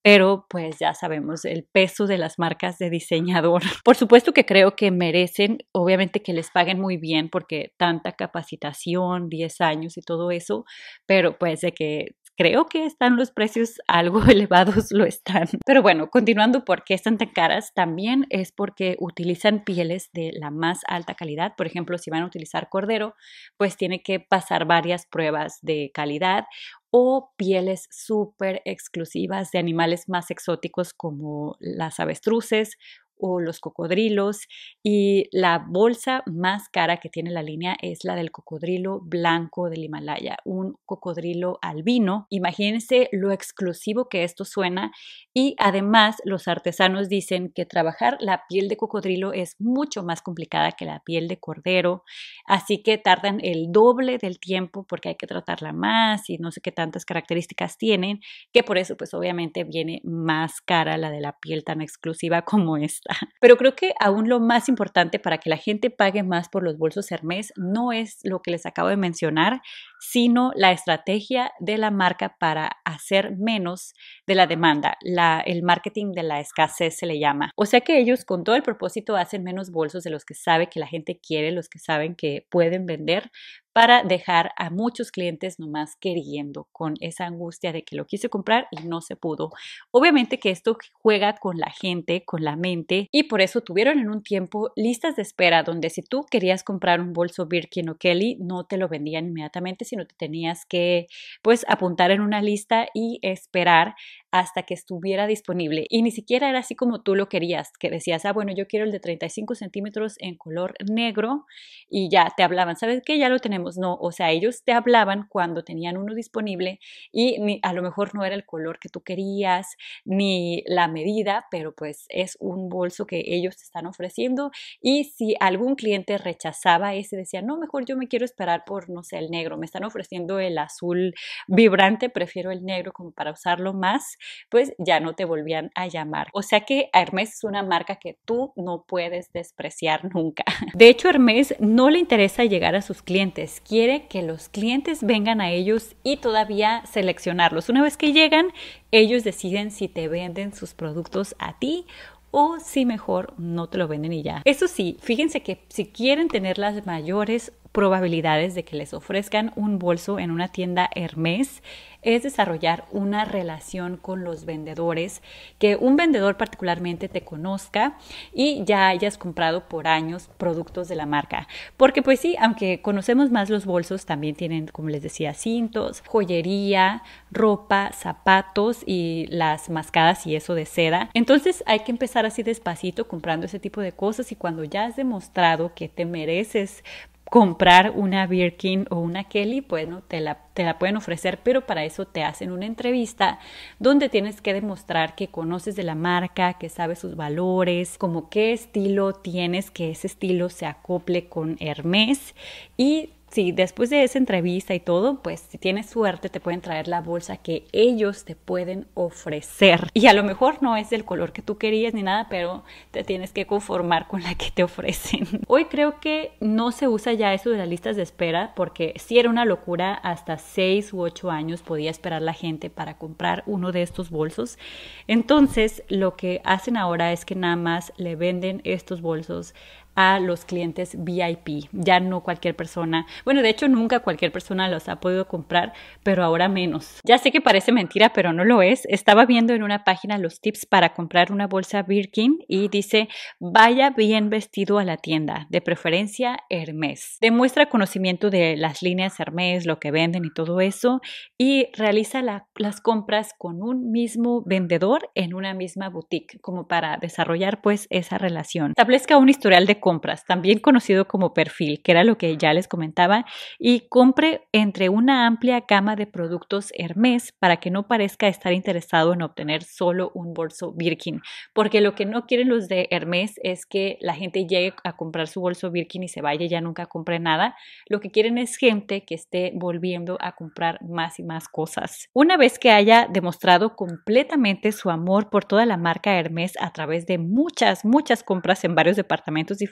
Pero 0.02 0.46
pues 0.48 0.78
ya 0.78 0.94
sabemos 0.94 1.44
el 1.44 1.64
peso 1.64 2.06
de 2.06 2.18
las 2.18 2.38
marcas 2.38 2.78
de 2.78 2.90
diseñador. 2.90 3.62
Por 3.84 3.96
supuesto 3.96 4.32
que 4.32 4.46
creo 4.46 4.76
que 4.76 4.90
merecen, 4.90 5.58
obviamente 5.72 6.22
que 6.22 6.32
les 6.32 6.50
paguen 6.50 6.80
muy 6.80 6.96
bien 6.96 7.28
porque 7.28 7.72
tanta 7.76 8.12
capacitación, 8.12 9.28
10 9.28 9.60
años 9.60 9.96
y 9.96 10.02
todo 10.02 10.30
eso, 10.30 10.64
pero 11.06 11.38
pues 11.38 11.60
de 11.60 11.72
que 11.72 12.16
creo 12.40 12.64
que 12.64 12.86
están 12.86 13.16
los 13.16 13.32
precios 13.32 13.74
algo 13.86 14.24
elevados, 14.24 14.86
lo 14.92 15.04
están. 15.04 15.46
Pero 15.66 15.82
bueno, 15.82 16.08
continuando, 16.08 16.64
¿por 16.64 16.84
qué 16.84 16.94
están 16.94 17.18
tan 17.18 17.28
caras? 17.28 17.72
También 17.74 18.26
es 18.30 18.50
porque 18.50 18.96
utilizan 18.98 19.62
pieles 19.62 20.08
de 20.14 20.30
la 20.32 20.50
más 20.50 20.80
alta 20.86 21.14
calidad. 21.14 21.52
Por 21.54 21.66
ejemplo, 21.66 21.98
si 21.98 22.10
van 22.10 22.22
a 22.22 22.26
utilizar 22.26 22.70
cordero, 22.70 23.14
pues 23.58 23.76
tiene 23.76 24.02
que 24.02 24.20
pasar 24.20 24.64
varias 24.64 25.06
pruebas 25.06 25.58
de 25.60 25.90
calidad 25.92 26.46
o 26.90 27.32
pieles 27.36 27.86
súper 27.90 28.62
exclusivas 28.64 29.50
de 29.52 29.58
animales 29.58 30.08
más 30.08 30.30
exóticos 30.30 30.92
como 30.92 31.56
las 31.60 32.00
avestruces 32.00 32.76
o 33.20 33.40
los 33.40 33.60
cocodrilos 33.60 34.40
y 34.82 35.28
la 35.32 35.64
bolsa 35.66 36.22
más 36.26 36.68
cara 36.68 36.98
que 36.98 37.08
tiene 37.08 37.30
la 37.30 37.42
línea 37.42 37.76
es 37.80 38.04
la 38.04 38.14
del 38.14 38.30
cocodrilo 38.30 39.00
blanco 39.00 39.70
del 39.70 39.84
Himalaya, 39.84 40.38
un 40.44 40.76
cocodrilo 40.86 41.58
albino. 41.62 42.26
Imagínense 42.30 43.08
lo 43.12 43.32
exclusivo 43.32 44.08
que 44.08 44.24
esto 44.24 44.44
suena 44.44 44.92
y 45.34 45.54
además 45.58 46.16
los 46.24 46.48
artesanos 46.48 47.08
dicen 47.08 47.52
que 47.54 47.66
trabajar 47.66 48.16
la 48.20 48.44
piel 48.48 48.68
de 48.68 48.76
cocodrilo 48.76 49.32
es 49.32 49.56
mucho 49.58 50.02
más 50.02 50.22
complicada 50.22 50.72
que 50.72 50.84
la 50.84 51.00
piel 51.00 51.28
de 51.28 51.38
cordero, 51.38 52.04
así 52.46 52.82
que 52.82 52.98
tardan 52.98 53.38
el 53.42 53.72
doble 53.72 54.18
del 54.18 54.38
tiempo 54.38 54.84
porque 54.88 55.10
hay 55.10 55.16
que 55.16 55.26
tratarla 55.26 55.72
más 55.72 56.28
y 56.30 56.38
no 56.38 56.50
sé 56.50 56.60
qué 56.60 56.72
tantas 56.72 57.04
características 57.04 57.78
tienen, 57.78 58.20
que 58.52 58.62
por 58.62 58.78
eso 58.78 58.96
pues 58.96 59.14
obviamente 59.14 59.64
viene 59.64 60.00
más 60.04 60.60
cara 60.60 60.96
la 60.98 61.10
de 61.10 61.20
la 61.20 61.38
piel 61.38 61.64
tan 61.64 61.80
exclusiva 61.80 62.42
como 62.42 62.76
esta. 62.76 63.09
Pero 63.40 63.56
creo 63.56 63.74
que 63.74 63.94
aún 64.00 64.28
lo 64.28 64.40
más 64.40 64.68
importante 64.68 65.18
para 65.18 65.38
que 65.38 65.50
la 65.50 65.56
gente 65.56 65.90
pague 65.90 66.22
más 66.22 66.48
por 66.48 66.62
los 66.62 66.78
bolsos 66.78 67.10
Hermes 67.10 67.52
no 67.56 67.92
es 67.92 68.20
lo 68.22 68.40
que 68.40 68.50
les 68.50 68.66
acabo 68.66 68.88
de 68.88 68.96
mencionar, 68.96 69.60
sino 70.00 70.52
la 70.54 70.72
estrategia 70.72 71.52
de 71.60 71.78
la 71.78 71.90
marca 71.90 72.36
para 72.38 72.70
hacer 72.84 73.36
menos 73.36 73.94
de 74.26 74.34
la 74.34 74.46
demanda. 74.46 74.96
El 75.44 75.62
marketing 75.62 76.12
de 76.12 76.22
la 76.22 76.40
escasez 76.40 76.96
se 76.96 77.06
le 77.06 77.18
llama. 77.18 77.50
O 77.56 77.66
sea 77.66 77.80
que 77.80 77.98
ellos 77.98 78.24
con 78.24 78.44
todo 78.44 78.56
el 78.56 78.62
propósito 78.62 79.16
hacen 79.16 79.42
menos 79.42 79.70
bolsos 79.70 80.02
de 80.04 80.10
los 80.10 80.24
que 80.24 80.34
sabe 80.34 80.68
que 80.68 80.80
la 80.80 80.86
gente 80.86 81.20
quiere, 81.20 81.52
los 81.52 81.68
que 81.68 81.78
saben 81.78 82.14
que 82.14 82.46
pueden 82.50 82.86
vender, 82.86 83.30
para 83.72 84.02
dejar 84.02 84.52
a 84.56 84.70
muchos 84.70 85.10
clientes 85.10 85.58
nomás 85.58 85.96
queriendo, 85.96 86.68
con 86.72 86.94
esa 87.00 87.26
angustia 87.26 87.72
de 87.72 87.82
que 87.82 87.96
lo 87.96 88.06
quise 88.06 88.28
comprar 88.28 88.66
y 88.70 88.86
no 88.86 89.00
se 89.00 89.16
pudo. 89.16 89.50
Obviamente 89.90 90.38
que 90.38 90.50
esto 90.50 90.76
juega 90.92 91.36
con 91.36 91.58
la 91.58 91.70
gente, 91.70 92.24
con 92.24 92.44
la 92.44 92.56
mente, 92.56 93.08
y 93.12 93.24
por 93.24 93.40
eso 93.40 93.60
tuvieron 93.60 93.98
en 93.98 94.10
un 94.10 94.22
tiempo 94.22 94.72
listas 94.76 95.16
de 95.16 95.22
espera 95.22 95.62
donde 95.62 95.90
si 95.90 96.02
tú 96.02 96.26
querías 96.30 96.64
comprar 96.64 97.00
un 97.00 97.12
bolso 97.12 97.46
Birkin 97.46 97.90
o 97.90 97.96
Kelly, 97.96 98.36
no 98.40 98.64
te 98.64 98.76
lo 98.76 98.88
vendían 98.88 99.26
inmediatamente, 99.26 99.84
sino 99.84 100.06
te 100.06 100.14
tenías 100.16 100.66
que 100.66 101.06
pues 101.42 101.64
apuntar 101.68 102.10
en 102.10 102.20
una 102.20 102.42
lista 102.42 102.88
y 102.94 103.18
esperar 103.22 103.94
hasta 104.30 104.62
que 104.62 104.74
estuviera 104.74 105.26
disponible. 105.26 105.86
Y 105.88 106.02
ni 106.02 106.10
siquiera 106.10 106.48
era 106.48 106.60
así 106.60 106.74
como 106.74 107.02
tú 107.02 107.14
lo 107.14 107.28
querías, 107.28 107.72
que 107.78 107.90
decías, 107.90 108.24
ah, 108.24 108.32
bueno, 108.32 108.52
yo 108.54 108.66
quiero 108.66 108.84
el 108.84 108.92
de 108.92 109.00
35 109.00 109.54
centímetros 109.54 110.14
en 110.18 110.36
color 110.36 110.74
negro 110.88 111.46
y 111.88 112.08
ya 112.10 112.32
te 112.36 112.42
hablaban, 112.42 112.76
¿sabes 112.76 113.02
qué? 113.04 113.18
Ya 113.18 113.28
lo 113.28 113.38
tenemos. 113.38 113.76
No, 113.76 113.94
o 113.96 114.12
sea, 114.12 114.30
ellos 114.30 114.62
te 114.64 114.72
hablaban 114.72 115.26
cuando 115.28 115.64
tenían 115.64 115.96
uno 115.96 116.14
disponible 116.14 116.80
y 117.12 117.60
a 117.62 117.72
lo 117.72 117.82
mejor 117.82 118.14
no 118.14 118.24
era 118.24 118.34
el 118.34 118.46
color 118.46 118.78
que 118.78 118.88
tú 118.88 119.02
querías 119.02 119.76
ni 120.04 120.62
la 120.66 120.88
medida, 120.88 121.46
pero 121.50 121.74
pues 121.74 122.06
es 122.08 122.36
un 122.40 122.68
bolso 122.68 123.06
que 123.06 123.22
ellos 123.26 123.56
te 123.56 123.64
están 123.64 123.86
ofreciendo. 123.86 124.50
Y 124.80 125.04
si 125.04 125.34
algún 125.40 125.74
cliente 125.74 126.18
rechazaba 126.18 126.94
ese, 126.94 127.16
decía, 127.16 127.42
no, 127.42 127.58
mejor 127.58 127.84
yo 127.84 127.96
me 127.96 128.08
quiero 128.08 128.24
esperar 128.24 128.64
por, 128.64 128.88
no 128.90 129.02
sé, 129.02 129.18
el 129.18 129.30
negro, 129.30 129.56
me 129.58 129.66
están 129.66 129.84
ofreciendo 129.84 130.38
el 130.38 130.58
azul 130.58 131.14
vibrante, 131.48 132.08
prefiero 132.10 132.50
el 132.50 132.64
negro 132.64 132.92
como 132.92 133.12
para 133.12 133.32
usarlo 133.32 133.72
más 133.72 134.18
pues 134.48 134.72
ya 134.78 135.00
no 135.00 135.14
te 135.14 135.24
volvían 135.24 135.70
a 135.74 135.86
llamar. 135.86 136.28
O 136.32 136.42
sea 136.42 136.60
que 136.60 136.88
Hermes 136.92 137.34
es 137.34 137.44
una 137.44 137.62
marca 137.62 137.96
que 137.96 138.18
tú 138.24 138.52
no 138.56 138.84
puedes 138.86 139.32
despreciar 139.32 140.14
nunca. 140.14 140.44
De 140.74 140.88
hecho, 140.88 141.08
Hermes 141.08 141.54
no 141.58 141.90
le 141.90 141.98
interesa 141.98 142.44
llegar 142.44 142.74
a 142.74 142.82
sus 142.82 143.02
clientes, 143.02 143.60
quiere 143.66 144.06
que 144.08 144.22
los 144.22 144.48
clientes 144.48 145.02
vengan 145.02 145.40
a 145.40 145.50
ellos 145.50 145.96
y 146.02 146.16
todavía 146.16 146.82
seleccionarlos. 146.86 147.68
Una 147.68 147.82
vez 147.82 147.96
que 147.96 148.12
llegan, 148.12 148.48
ellos 148.90 149.24
deciden 149.24 149.70
si 149.70 149.88
te 149.88 150.08
venden 150.08 150.52
sus 150.54 150.74
productos 150.74 151.34
a 151.38 151.58
ti 151.58 151.86
o 152.30 152.60
si 152.60 152.86
mejor 152.86 153.34
no 153.38 153.68
te 153.68 153.78
lo 153.78 153.88
venden 153.88 154.12
y 154.12 154.22
ya. 154.22 154.42
Eso 154.44 154.68
sí, 154.68 154.96
fíjense 155.00 155.42
que 155.42 155.64
si 155.68 155.86
quieren 155.86 156.28
tener 156.28 156.58
las 156.58 156.86
mayores 156.86 157.52
probabilidades 157.72 158.54
de 158.54 158.64
que 158.64 158.76
les 158.76 158.94
ofrezcan 158.94 159.52
un 159.56 159.78
bolso 159.78 160.18
en 160.18 160.30
una 160.30 160.48
tienda 160.48 160.90
Hermes 160.94 161.62
es 162.02 162.22
desarrollar 162.22 162.86
una 162.90 163.24
relación 163.24 163.96
con 163.96 164.24
los 164.24 164.44
vendedores, 164.44 165.22
que 165.58 165.76
un 165.76 165.96
vendedor 165.96 166.36
particularmente 166.36 167.08
te 167.08 167.22
conozca 167.22 167.98
y 168.32 168.64
ya 168.64 168.88
hayas 168.88 169.18
comprado 169.18 169.68
por 169.68 169.86
años 169.86 170.30
productos 170.38 170.88
de 170.88 170.96
la 170.96 171.06
marca. 171.06 171.46
Porque 171.76 172.02
pues 172.02 172.20
sí, 172.20 172.36
aunque 172.40 172.80
conocemos 172.80 173.30
más 173.30 173.50
los 173.50 173.66
bolsos, 173.66 174.06
también 174.06 174.34
tienen, 174.34 174.68
como 174.68 174.88
les 174.88 175.02
decía, 175.02 175.34
cintos, 175.34 176.02
joyería, 176.06 177.02
ropa, 177.30 177.92
zapatos 177.92 178.82
y 178.86 179.26
las 179.30 179.68
mascadas 179.68 180.26
y 180.26 180.36
eso 180.36 180.54
de 180.54 180.66
seda. 180.66 181.10
Entonces 181.14 181.62
hay 181.66 181.80
que 181.80 181.92
empezar 181.92 182.24
así 182.24 182.42
despacito 182.42 183.06
comprando 183.06 183.46
ese 183.46 183.58
tipo 183.58 183.80
de 183.80 183.92
cosas 183.92 184.32
y 184.32 184.36
cuando 184.36 184.64
ya 184.64 184.86
has 184.86 184.96
demostrado 184.96 185.74
que 185.74 185.88
te 185.88 186.04
mereces 186.04 186.82
comprar 187.30 187.92
una 187.94 188.26
Birkin 188.26 188.86
o 188.90 188.96
una 188.96 189.24
Kelly, 189.24 189.60
bueno, 189.60 190.02
te 190.02 190.20
la, 190.20 190.38
te 190.52 190.64
la 190.64 190.78
pueden 190.80 190.96
ofrecer, 190.96 191.38
pero 191.42 191.64
para 191.64 191.84
eso 191.84 192.04
te 192.04 192.24
hacen 192.24 192.50
una 192.50 192.66
entrevista 192.66 193.38
donde 193.78 194.08
tienes 194.08 194.40
que 194.40 194.52
demostrar 194.52 195.14
que 195.14 195.28
conoces 195.28 195.76
de 195.76 195.84
la 195.84 195.94
marca, 195.94 196.54
que 196.54 196.68
sabes 196.68 196.98
sus 196.98 197.14
valores, 197.14 197.98
como 197.98 198.28
qué 198.28 198.52
estilo 198.52 199.12
tienes, 199.12 199.70
que 199.70 199.92
ese 199.92 200.08
estilo 200.08 200.48
se 200.48 200.66
acople 200.66 201.28
con 201.28 201.56
Hermes 201.60 202.34
y 202.76 203.10
si 203.30 203.52
después 203.52 203.90
de 203.90 204.02
esa 204.02 204.18
entrevista 204.18 204.74
y 204.74 204.80
todo, 204.80 205.22
pues 205.22 205.40
si 205.48 205.58
tienes 205.58 205.88
suerte 205.88 206.28
te 206.28 206.40
pueden 206.40 206.60
traer 206.60 206.88
la 206.88 207.00
bolsa 207.00 207.36
que 207.36 207.64
ellos 207.72 208.24
te 208.24 208.34
pueden 208.34 208.88
ofrecer. 208.94 209.88
Y 209.94 210.06
a 210.06 210.14
lo 210.14 210.24
mejor 210.24 210.62
no 210.62 210.76
es 210.76 210.90
del 210.90 211.04
color 211.04 211.32
que 211.32 211.42
tú 211.42 211.56
querías 211.56 211.94
ni 211.94 212.02
nada, 212.02 212.26
pero 212.28 212.64
te 212.90 213.04
tienes 213.04 213.32
que 213.32 213.46
conformar 213.46 214.08
con 214.08 214.22
la 214.22 214.34
que 214.34 214.50
te 214.50 214.64
ofrecen. 214.64 215.28
Hoy 215.46 215.66
creo 215.66 216.00
que 216.00 216.32
no 216.40 216.72
se 216.72 216.88
usa 216.88 217.12
ya 217.12 217.32
eso 217.32 217.50
de 217.50 217.58
las 217.58 217.68
listas 217.68 217.96
de 217.96 218.02
espera 218.02 218.52
porque 218.56 218.94
si 218.96 219.18
era 219.18 219.30
una 219.30 219.44
locura, 219.44 219.94
hasta 219.94 220.36
6 220.38 220.92
u 220.92 221.00
8 221.02 221.30
años 221.30 221.62
podía 221.62 221.90
esperar 221.90 222.22
la 222.22 222.32
gente 222.32 222.68
para 222.68 222.98
comprar 222.98 223.44
uno 223.46 223.70
de 223.70 223.82
estos 223.82 224.10
bolsos. 224.10 224.58
Entonces 225.06 225.84
lo 225.88 226.16
que 226.16 226.40
hacen 226.44 226.76
ahora 226.76 227.12
es 227.12 227.24
que 227.24 227.36
nada 227.36 227.56
más 227.56 227.92
le 227.96 228.16
venden 228.16 228.60
estos 228.64 229.00
bolsos 229.00 229.54
a 229.94 230.20
los 230.20 230.44
clientes 230.44 230.96
VIP. 230.98 231.68
Ya 231.72 232.00
no 232.00 232.22
cualquier 232.22 232.56
persona, 232.56 233.06
bueno, 233.24 233.42
de 233.42 233.50
hecho 233.50 233.68
nunca 233.68 234.00
cualquier 234.00 234.32
persona 234.32 234.68
los 234.68 234.88
ha 234.88 235.00
podido 235.00 235.28
comprar, 235.28 235.72
pero 236.02 236.24
ahora 236.24 236.48
menos. 236.48 237.00
Ya 237.04 237.18
sé 237.18 237.30
que 237.30 237.40
parece 237.40 237.72
mentira, 237.72 238.12
pero 238.12 238.32
no 238.32 238.44
lo 238.44 238.62
es. 238.62 238.86
Estaba 238.86 239.26
viendo 239.26 239.54
en 239.54 239.62
una 239.62 239.84
página 239.84 240.18
los 240.18 240.40
tips 240.40 240.66
para 240.66 240.94
comprar 240.94 241.32
una 241.32 241.46
bolsa 241.46 241.82
Birkin 241.82 242.38
y 242.48 242.68
dice, 242.68 243.08
vaya 243.38 243.90
bien 243.90 244.30
vestido 244.30 244.78
a 244.78 244.84
la 244.84 244.96
tienda, 244.96 245.46
de 245.50 245.60
preferencia 245.60 246.38
Hermes. 246.48 247.18
Demuestra 247.20 247.68
conocimiento 247.68 248.30
de 248.30 248.56
las 248.56 248.82
líneas 248.82 249.18
Hermes, 249.18 249.66
lo 249.66 249.78
que 249.78 249.90
venden 249.90 250.24
y 250.24 250.32
todo 250.32 250.60
eso, 250.60 251.00
y 251.38 251.68
realiza 251.74 252.22
las 252.22 252.80
compras 252.80 253.34
con 253.38 253.62
un 253.62 253.90
mismo 253.90 254.42
vendedor 254.46 255.10
en 255.14 255.34
una 255.34 255.54
misma 255.54 255.88
boutique, 255.88 256.38
como 256.40 256.68
para 256.68 256.96
desarrollar 256.96 257.60
pues 257.60 257.86
esa 257.90 258.18
relación. 258.18 258.70
Establezca 258.70 259.16
un 259.16 259.28
historial 259.28 259.66
de 259.66 259.80
también 260.26 260.58
conocido 260.60 261.08
como 261.08 261.34
perfil, 261.34 261.82
que 261.82 261.92
era 261.92 262.04
lo 262.04 262.16
que 262.16 262.36
ya 262.36 262.52
les 262.52 262.68
comentaba, 262.68 263.24
y 263.58 263.88
compre 263.88 264.46
entre 264.52 264.88
una 264.88 265.26
amplia 265.26 265.64
gama 265.68 265.96
de 265.96 266.06
productos 266.06 266.72
Hermes 266.74 267.32
para 267.32 267.58
que 267.58 267.70
no 267.70 267.86
parezca 267.88 268.28
estar 268.28 268.52
interesado 268.52 269.12
en 269.12 269.22
obtener 269.22 269.62
solo 269.62 270.12
un 270.14 270.32
bolso 270.34 270.72
Birkin, 270.72 271.22
porque 271.52 271.80
lo 271.80 271.94
que 271.94 272.06
no 272.06 272.26
quieren 272.26 272.48
los 272.48 272.68
de 272.68 272.88
Hermes 272.90 273.34
es 273.42 273.66
que 273.66 273.98
la 274.00 274.14
gente 274.14 274.46
llegue 274.46 274.74
a 274.84 274.96
comprar 274.96 275.26
su 275.26 275.40
bolso 275.40 275.70
Birkin 275.70 276.02
y 276.02 276.08
se 276.08 276.20
vaya 276.20 276.44
y 276.44 276.48
ya 276.48 276.60
nunca 276.60 276.86
compre 276.86 277.18
nada. 277.18 277.56
Lo 277.86 278.00
que 278.00 278.10
quieren 278.10 278.38
es 278.38 278.56
gente 278.56 279.04
que 279.04 279.14
esté 279.14 279.52
volviendo 279.54 280.18
a 280.20 280.32
comprar 280.32 280.78
más 280.82 281.18
y 281.18 281.22
más 281.22 281.48
cosas. 281.48 282.08
Una 282.12 282.36
vez 282.36 282.58
que 282.58 282.70
haya 282.70 283.08
demostrado 283.10 283.76
completamente 283.76 284.72
su 284.72 284.90
amor 284.90 285.30
por 285.30 285.44
toda 285.44 285.66
la 285.66 285.76
marca 285.76 286.18
Hermes 286.18 286.54
a 286.60 286.72
través 286.72 287.06
de 287.06 287.18
muchas, 287.18 287.84
muchas 287.84 288.22
compras 288.22 288.64
en 288.64 288.74
varios 288.74 288.96
departamentos 288.96 289.58
diferentes, 289.58 289.69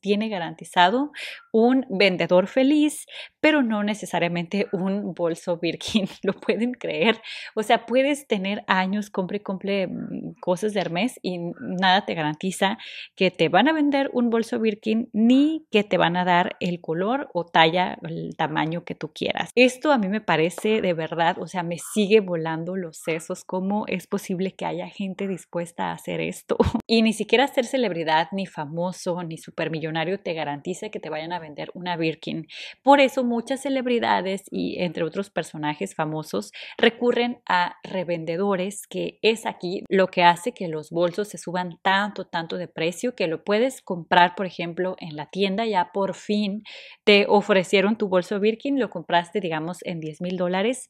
tiene 0.00 0.28
garantizado 0.28 1.12
un 1.52 1.86
vendedor 1.88 2.48
feliz, 2.48 3.06
pero 3.40 3.62
no 3.62 3.82
necesariamente 3.82 4.66
un 4.72 5.14
bolso 5.14 5.58
Birkin, 5.58 6.06
lo 6.22 6.34
pueden 6.34 6.72
creer. 6.72 7.20
O 7.54 7.62
sea, 7.62 7.86
puedes 7.86 8.26
tener 8.26 8.62
años, 8.66 9.10
compre, 9.10 9.42
compre 9.42 9.86
mm, 9.86 10.34
cosas 10.40 10.74
de 10.74 10.80
Hermes 10.80 11.18
y 11.22 11.38
nada 11.60 12.04
te 12.04 12.14
garantiza 12.14 12.78
que 13.14 13.30
te 13.30 13.48
van 13.48 13.68
a 13.68 13.72
vender 13.72 14.10
un 14.12 14.30
bolso 14.30 14.58
Birkin 14.58 15.08
ni 15.12 15.66
que 15.70 15.84
te 15.84 15.96
van 15.96 16.16
a 16.16 16.24
dar 16.24 16.56
el 16.60 16.80
color 16.80 17.28
o 17.32 17.46
talla, 17.46 17.98
el 18.02 18.36
tamaño 18.36 18.84
que 18.84 18.94
tú 18.94 19.12
quieras. 19.14 19.50
Esto 19.54 19.92
a 19.92 19.98
mí 19.98 20.08
me 20.08 20.20
parece 20.20 20.80
de 20.80 20.92
verdad, 20.92 21.38
o 21.40 21.46
sea, 21.46 21.62
me 21.62 21.78
sigue 21.78 22.20
volando 22.20 22.76
los 22.76 22.98
sesos. 22.98 23.44
¿Cómo 23.44 23.84
es 23.86 24.06
posible 24.06 24.54
que 24.54 24.66
haya 24.66 24.88
gente 24.88 25.26
dispuesta 25.26 25.90
a 25.90 25.92
hacer 25.92 26.20
esto? 26.20 26.56
Y 26.88 27.02
ni 27.02 27.12
siquiera 27.12 27.48
ser 27.48 27.64
celebridad, 27.64 28.28
ni 28.30 28.46
famoso, 28.46 29.22
ni 29.24 29.35
supermillonario 29.38 30.20
te 30.20 30.34
garantiza 30.34 30.88
que 30.88 31.00
te 31.00 31.10
vayan 31.10 31.32
a 31.32 31.38
vender 31.38 31.70
una 31.74 31.96
Birkin. 31.96 32.46
Por 32.82 33.00
eso 33.00 33.24
muchas 33.24 33.62
celebridades 33.62 34.42
y 34.50 34.80
entre 34.82 35.04
otros 35.04 35.30
personajes 35.30 35.94
famosos 35.94 36.52
recurren 36.78 37.40
a 37.48 37.76
revendedores, 37.82 38.86
que 38.86 39.18
es 39.22 39.46
aquí 39.46 39.82
lo 39.88 40.08
que 40.08 40.22
hace 40.22 40.52
que 40.52 40.68
los 40.68 40.90
bolsos 40.90 41.28
se 41.28 41.38
suban 41.38 41.78
tanto, 41.82 42.26
tanto 42.26 42.56
de 42.56 42.68
precio 42.68 43.14
que 43.14 43.26
lo 43.26 43.44
puedes 43.44 43.82
comprar, 43.82 44.34
por 44.34 44.46
ejemplo, 44.46 44.96
en 44.98 45.16
la 45.16 45.26
tienda. 45.26 45.66
Ya 45.66 45.90
por 45.92 46.14
fin 46.14 46.62
te 47.04 47.26
ofrecieron 47.28 47.96
tu 47.96 48.08
bolso 48.08 48.40
Birkin, 48.40 48.78
lo 48.78 48.90
compraste, 48.90 49.40
digamos, 49.40 49.78
en 49.84 50.00
10 50.00 50.20
mil 50.20 50.36
dólares 50.36 50.88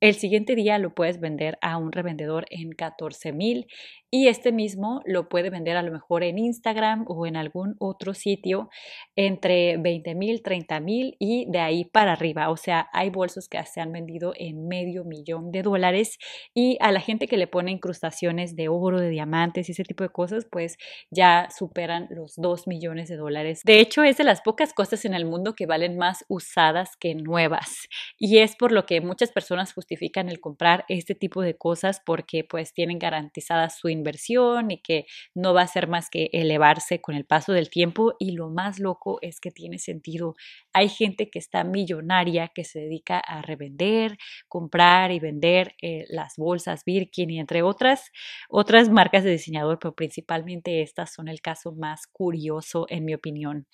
el 0.00 0.14
siguiente 0.14 0.54
día 0.54 0.78
lo 0.78 0.94
puedes 0.94 1.20
vender 1.20 1.58
a 1.62 1.78
un 1.78 1.90
revendedor 1.90 2.44
en 2.50 2.72
14 2.72 3.32
mil 3.32 3.66
y 4.10 4.28
este 4.28 4.52
mismo 4.52 5.02
lo 5.04 5.28
puede 5.28 5.50
vender 5.50 5.76
a 5.76 5.82
lo 5.82 5.90
mejor 5.90 6.22
en 6.22 6.38
Instagram 6.38 7.04
o 7.08 7.26
en 7.26 7.36
algún 7.36 7.74
otro 7.80 8.14
sitio 8.14 8.70
entre 9.16 9.76
20 9.78 10.14
mil, 10.14 10.42
30 10.42 10.80
mil 10.80 11.16
y 11.18 11.50
de 11.50 11.58
ahí 11.58 11.84
para 11.84 12.12
arriba. 12.12 12.50
O 12.50 12.56
sea, 12.56 12.88
hay 12.92 13.10
bolsos 13.10 13.48
que 13.48 13.62
se 13.64 13.80
han 13.80 13.92
vendido 13.92 14.32
en 14.36 14.68
medio 14.68 15.04
millón 15.04 15.50
de 15.50 15.62
dólares 15.62 16.18
y 16.54 16.78
a 16.80 16.92
la 16.92 17.00
gente 17.00 17.26
que 17.26 17.36
le 17.36 17.46
pone 17.46 17.72
incrustaciones 17.72 18.54
de 18.54 18.68
oro, 18.68 19.00
de 19.00 19.10
diamantes 19.10 19.68
y 19.68 19.72
ese 19.72 19.82
tipo 19.82 20.04
de 20.04 20.10
cosas, 20.10 20.46
pues 20.50 20.76
ya 21.10 21.48
superan 21.56 22.06
los 22.10 22.36
2 22.36 22.68
millones 22.68 23.08
de 23.08 23.16
dólares. 23.16 23.62
De 23.64 23.80
hecho, 23.80 24.04
es 24.04 24.16
de 24.18 24.24
las 24.24 24.40
pocas 24.40 24.72
cosas 24.72 25.04
en 25.04 25.14
el 25.14 25.26
mundo 25.26 25.54
que 25.54 25.66
valen 25.66 25.98
más 25.98 26.24
usadas 26.28 26.96
que 26.98 27.14
nuevas 27.14 27.88
y 28.18 28.38
es 28.38 28.54
por 28.56 28.72
lo 28.72 28.86
que 28.86 29.00
muchas 29.00 29.32
personas 29.32 29.72
justifican 29.86 30.28
el 30.28 30.40
comprar 30.40 30.84
este 30.88 31.14
tipo 31.14 31.42
de 31.42 31.56
cosas 31.56 32.02
porque 32.04 32.42
pues 32.42 32.72
tienen 32.72 32.98
garantizada 32.98 33.70
su 33.70 33.88
inversión 33.88 34.72
y 34.72 34.78
que 34.82 35.06
no 35.32 35.54
va 35.54 35.62
a 35.62 35.68
ser 35.68 35.86
más 35.86 36.10
que 36.10 36.28
elevarse 36.32 37.00
con 37.00 37.14
el 37.14 37.24
paso 37.24 37.52
del 37.52 37.70
tiempo 37.70 38.14
y 38.18 38.32
lo 38.32 38.50
más 38.50 38.80
loco 38.80 39.18
es 39.22 39.38
que 39.38 39.52
tiene 39.52 39.78
sentido. 39.78 40.34
Hay 40.72 40.88
gente 40.88 41.30
que 41.30 41.38
está 41.38 41.62
millonaria 41.62 42.48
que 42.52 42.64
se 42.64 42.80
dedica 42.80 43.20
a 43.20 43.42
revender, 43.42 44.18
comprar 44.48 45.12
y 45.12 45.20
vender 45.20 45.76
eh, 45.80 46.04
las 46.08 46.34
bolsas 46.36 46.84
Birkin 46.84 47.30
y 47.30 47.38
entre 47.38 47.62
otras 47.62 48.10
otras 48.48 48.90
marcas 48.90 49.22
de 49.22 49.30
diseñador, 49.30 49.78
pero 49.78 49.94
principalmente 49.94 50.82
estas 50.82 51.12
son 51.12 51.28
el 51.28 51.40
caso 51.40 51.72
más 51.72 52.08
curioso 52.08 52.86
en 52.88 53.04
mi 53.04 53.14
opinión. 53.14 53.66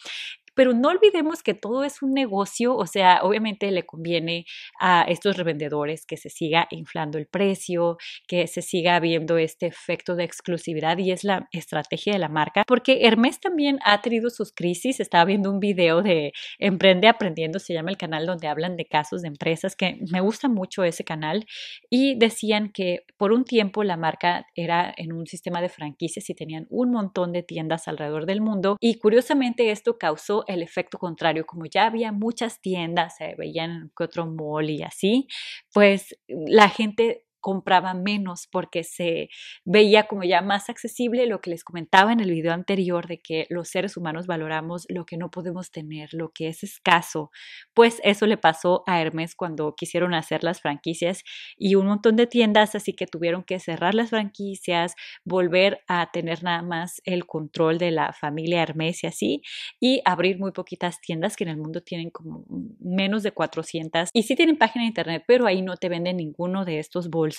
Pero 0.55 0.75
no 0.75 0.89
olvidemos 0.89 1.43
que 1.43 1.55
todo 1.55 1.85
es 1.85 2.03
un 2.03 2.13
negocio, 2.13 2.75
o 2.77 2.87
sea, 2.87 3.21
obviamente 3.23 3.71
le 3.71 3.85
conviene 3.85 4.45
a 4.81 5.03
estos 5.09 5.37
revendedores 5.37 6.07
que 6.07 6.17
se 6.17 6.31
siga 6.31 6.67
inflando 6.71 7.19
el 7.19 7.27
precio, 7.27 7.97
que 8.27 8.47
se 8.47 8.63
siga 8.63 9.01
viendo 9.01 9.39
este 9.39 9.67
efecto 9.67 10.15
de 10.15 10.25
exclusividad 10.25 10.99
y 10.99 11.13
es 11.13 11.25
la 11.25 11.49
estrategia 11.53 12.13
de 12.13 12.19
la 12.19 12.29
marca, 12.29 12.65
porque 12.67 13.07
Hermes 13.07 13.41
también 13.41 13.79
ha 13.85 14.01
tenido 14.01 14.31
sus 14.31 14.53
crisis. 14.53 15.01
Estaba 15.01 15.25
viendo 15.25 15.51
un 15.51 15.61
video 15.61 16.03
de 16.03 16.33
Emprende 16.59 17.09
Aprendiendo, 17.09 17.59
se 17.59 17.75
llama 17.75 17.91
el 17.91 17.97
canal 17.97 18.27
donde 18.27 18.49
hablan 18.49 18.77
de 18.77 18.87
casos 18.87 19.23
de 19.23 19.29
empresas, 19.29 19.77
que 19.77 19.99
me 20.11 20.21
gusta 20.21 20.49
mucho 20.49 20.85
ese 20.85 21.05
canal, 21.05 21.47
y 21.91 22.17
decían 22.19 22.71
que 22.73 23.05
por 23.17 23.33
un 23.33 23.45
tiempo 23.45 23.85
la 23.85 23.97
marca 23.97 24.47
era 24.55 24.93
en 24.97 25.13
un 25.13 25.27
sistema 25.27 25.61
de 25.61 25.69
franquicias 25.69 26.29
y 26.31 26.35
tenían 26.35 26.67
un 26.71 26.91
montón 26.91 27.33
de 27.33 27.43
tiendas 27.43 27.89
alrededor 27.89 28.27
del 28.27 28.41
mundo 28.41 28.77
y 28.81 28.99
curiosamente 28.99 29.71
esto 29.71 29.99
causó 29.99 30.42
el 30.47 30.63
efecto 30.63 30.99
contrario, 30.99 31.47
como 31.47 31.67
ya 31.67 31.87
había 31.87 32.13
muchas 32.13 32.61
tiendas, 32.61 33.17
se 33.17 33.35
veían 33.37 33.91
que 33.97 34.05
otro 34.05 34.27
mall 34.27 34.71
y 34.71 34.83
así, 34.83 35.29
pues 35.73 36.19
la 36.29 36.69
gente 36.69 37.27
compraba 37.43 37.93
menos 37.93 38.47
porque 38.51 38.85
se 38.85 39.29
veía 39.67 40.05
como 40.05 40.23
ya 40.23 40.41
más 40.41 40.71
accesible 40.71 41.27
lo 41.27 41.41
que 41.43 41.51
les 41.51 41.65
comentaba 41.65 42.13
en 42.13 42.21
el 42.21 42.31
video 42.31 42.55
anterior 42.55 43.07
de 43.07 43.21
que 43.21 43.47
los 43.51 43.69
seres 43.69 43.97
humanos 43.99 44.27
valoramos 44.27 44.87
lo 44.89 45.05
que 45.05 45.19
no 45.19 45.31
podemos 45.31 45.71
tener, 45.71 46.09
lo 46.15 46.31
que 46.31 46.49
es 46.49 46.63
escaso. 46.63 47.31
Pues 47.75 48.01
eso 48.05 48.27
le 48.27 48.39
pasó 48.39 48.85
a 48.87 49.01
Hermes 49.03 49.35
cuando 49.35 49.75
quisieron 49.75 50.15
hacer 50.15 50.45
las 50.45 50.61
franquicias 50.61 51.25
y 51.59 51.75
un 51.75 51.87
montón 51.87 52.17
de 52.17 52.29
tiendas, 52.29 52.75
así 52.77 52.95
que 52.95 53.07
tuvieron 53.07 53.43
que 53.43 53.59
cerrar 53.59 53.95
las 53.95 54.11
franquicias, 54.11 54.95
volver 55.25 55.81
a 55.89 56.11
tener 56.13 56.45
nada 56.45 56.63
más 56.63 57.03
el 57.05 57.27
control 57.27 57.79
de 57.79 57.91
la 57.91 58.13
familia 58.13 58.63
Hermes 58.63 59.03
y 59.03 59.09
así, 59.09 59.43
y 59.81 60.01
abrir 60.05 60.39
muy 60.39 60.53
poquitas 60.53 61.01
tiendas 61.01 61.37
que 61.37 61.43
en 61.45 61.51
el 61.51 61.57
mundo 61.57 61.83
tienen 61.83 62.11
como 62.11 62.45
menos 62.79 63.25
de 63.25 63.33
400 63.33 64.11
y 64.13 64.23
sí 64.23 64.37
tienen 64.37 64.57
página 64.57 64.85
de 64.85 64.89
internet, 64.89 65.25
pero 65.27 65.47
ahí 65.47 65.61
no 65.61 65.77
te 65.77 65.89
venden 65.89 66.19
ninguno 66.19 66.65
de 66.65 66.79
estos 66.79 67.11
bolsos 67.11 67.32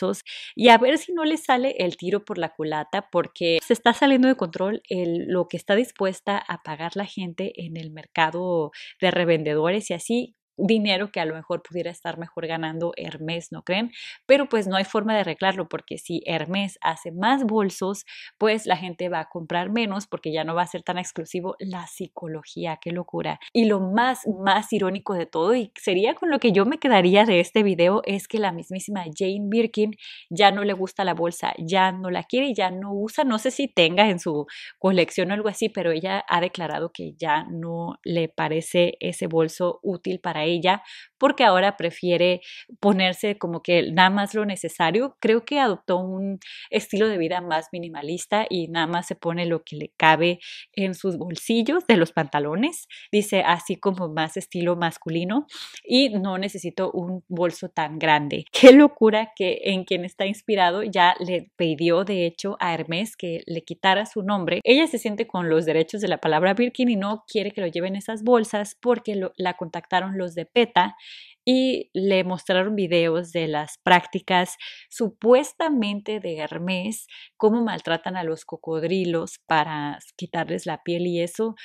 y 0.55 0.69
a 0.69 0.77
ver 0.77 0.97
si 0.97 1.13
no 1.13 1.23
le 1.25 1.37
sale 1.37 1.75
el 1.79 1.97
tiro 1.97 2.23
por 2.25 2.37
la 2.37 2.49
culata 2.49 3.09
porque 3.11 3.59
se 3.65 3.73
está 3.73 3.93
saliendo 3.93 4.27
de 4.27 4.35
control 4.35 4.81
lo 4.89 5.47
que 5.47 5.57
está 5.57 5.75
dispuesta 5.75 6.37
a 6.37 6.63
pagar 6.63 6.95
la 6.95 7.05
gente 7.05 7.53
en 7.65 7.77
el 7.77 7.91
mercado 7.91 8.71
de 9.01 9.11
revendedores 9.11 9.89
y 9.89 9.93
así 9.93 10.35
dinero 10.57 11.11
que 11.11 11.19
a 11.19 11.25
lo 11.25 11.33
mejor 11.35 11.63
pudiera 11.63 11.91
estar 11.91 12.17
mejor 12.17 12.47
ganando 12.47 12.93
Hermes, 12.95 13.51
¿no 13.51 13.63
creen? 13.63 13.91
Pero 14.25 14.47
pues 14.47 14.67
no 14.67 14.75
hay 14.75 14.85
forma 14.85 15.13
de 15.13 15.21
arreglarlo 15.21 15.67
porque 15.67 15.97
si 15.97 16.21
Hermes 16.25 16.77
hace 16.81 17.11
más 17.11 17.43
bolsos, 17.43 18.05
pues 18.37 18.65
la 18.65 18.77
gente 18.77 19.09
va 19.09 19.21
a 19.21 19.29
comprar 19.29 19.71
menos 19.71 20.07
porque 20.07 20.31
ya 20.31 20.43
no 20.43 20.55
va 20.55 20.61
a 20.61 20.67
ser 20.67 20.83
tan 20.83 20.97
exclusivo 20.97 21.55
la 21.59 21.87
psicología, 21.87 22.77
qué 22.81 22.91
locura. 22.91 23.39
Y 23.51 23.65
lo 23.65 23.79
más, 23.79 24.21
más 24.43 24.71
irónico 24.73 25.13
de 25.15 25.25
todo, 25.25 25.55
y 25.55 25.71
sería 25.75 26.13
con 26.15 26.29
lo 26.29 26.39
que 26.39 26.51
yo 26.51 26.65
me 26.65 26.77
quedaría 26.77 27.25
de 27.25 27.39
este 27.39 27.63
video, 27.63 28.01
es 28.05 28.27
que 28.27 28.39
la 28.39 28.51
mismísima 28.51 29.03
Jane 29.15 29.47
Birkin 29.47 29.95
ya 30.29 30.51
no 30.51 30.63
le 30.63 30.73
gusta 30.73 31.03
la 31.03 31.13
bolsa, 31.13 31.53
ya 31.57 31.91
no 31.91 32.09
la 32.09 32.23
quiere 32.23 32.43
ya 32.53 32.71
no 32.71 32.93
usa, 32.93 33.23
no 33.23 33.39
sé 33.39 33.51
si 33.51 33.67
tenga 33.67 34.09
en 34.09 34.19
su 34.19 34.45
colección 34.79 35.31
o 35.31 35.33
algo 35.33 35.49
así, 35.49 35.69
pero 35.69 35.91
ella 35.91 36.23
ha 36.27 36.41
declarado 36.41 36.91
que 36.91 37.13
ya 37.17 37.45
no 37.49 37.99
le 38.03 38.29
parece 38.29 38.97
ese 38.99 39.27
bolso 39.27 39.79
útil 39.83 40.19
para 40.19 40.42
ella 40.45 40.81
porque 41.23 41.45
ahora 41.45 41.77
prefiere 41.77 42.41
ponerse 42.81 43.37
como 43.37 43.63
que 43.63 43.93
nada 43.93 44.09
más 44.09 44.33
lo 44.33 44.43
necesario. 44.45 45.15
Creo 45.21 45.45
que 45.45 45.57
adoptó 45.57 45.95
un 45.95 46.39
estilo 46.69 47.07
de 47.07 47.17
vida 47.17 47.39
más 47.39 47.69
minimalista 47.71 48.45
y 48.49 48.67
nada 48.67 48.87
más 48.87 49.07
se 49.07 49.15
pone 49.15 49.45
lo 49.45 49.63
que 49.63 49.77
le 49.77 49.93
cabe 49.95 50.39
en 50.73 50.93
sus 50.93 51.17
bolsillos 51.17 51.87
de 51.87 51.95
los 51.95 52.11
pantalones. 52.11 52.89
Dice 53.09 53.41
así 53.41 53.77
como 53.77 54.09
más 54.09 54.35
estilo 54.35 54.75
masculino 54.75 55.47
y 55.85 56.09
no 56.09 56.37
necesito 56.37 56.91
un 56.91 57.23
bolso 57.29 57.69
tan 57.69 57.99
grande. 57.99 58.43
Qué 58.51 58.73
locura 58.73 59.31
que 59.33 59.61
en 59.63 59.85
quien 59.85 60.03
está 60.03 60.25
inspirado 60.25 60.83
ya 60.83 61.15
le 61.21 61.49
pidió 61.55 62.03
de 62.03 62.25
hecho 62.25 62.57
a 62.59 62.73
Hermes 62.73 63.15
que 63.15 63.43
le 63.45 63.63
quitara 63.63 64.05
su 64.07 64.23
nombre. 64.23 64.59
Ella 64.65 64.87
se 64.87 64.97
siente 64.97 65.25
con 65.25 65.47
los 65.47 65.63
derechos 65.63 66.01
de 66.01 66.09
la 66.09 66.17
palabra 66.17 66.53
Birkin 66.53 66.89
y 66.89 66.97
no 66.97 67.23
quiere 67.25 67.51
que 67.51 67.61
lo 67.61 67.67
lleven 67.67 67.95
esas 67.95 68.23
bolsas 68.23 68.75
porque 68.81 69.17
la 69.37 69.53
contactaron 69.53 70.17
los 70.17 70.35
de 70.35 70.45
PETA 70.45 70.97
y 71.45 71.89
le 71.93 72.23
mostraron 72.23 72.75
videos 72.75 73.31
de 73.31 73.47
las 73.47 73.77
prácticas 73.83 74.55
supuestamente 74.89 76.19
de 76.19 76.37
Hermes, 76.37 77.07
cómo 77.37 77.63
maltratan 77.63 78.15
a 78.15 78.23
los 78.23 78.45
cocodrilos 78.45 79.39
para 79.45 79.99
quitarles 80.15 80.65
la 80.65 80.81
piel 80.83 81.07
y 81.07 81.21
eso, 81.21 81.55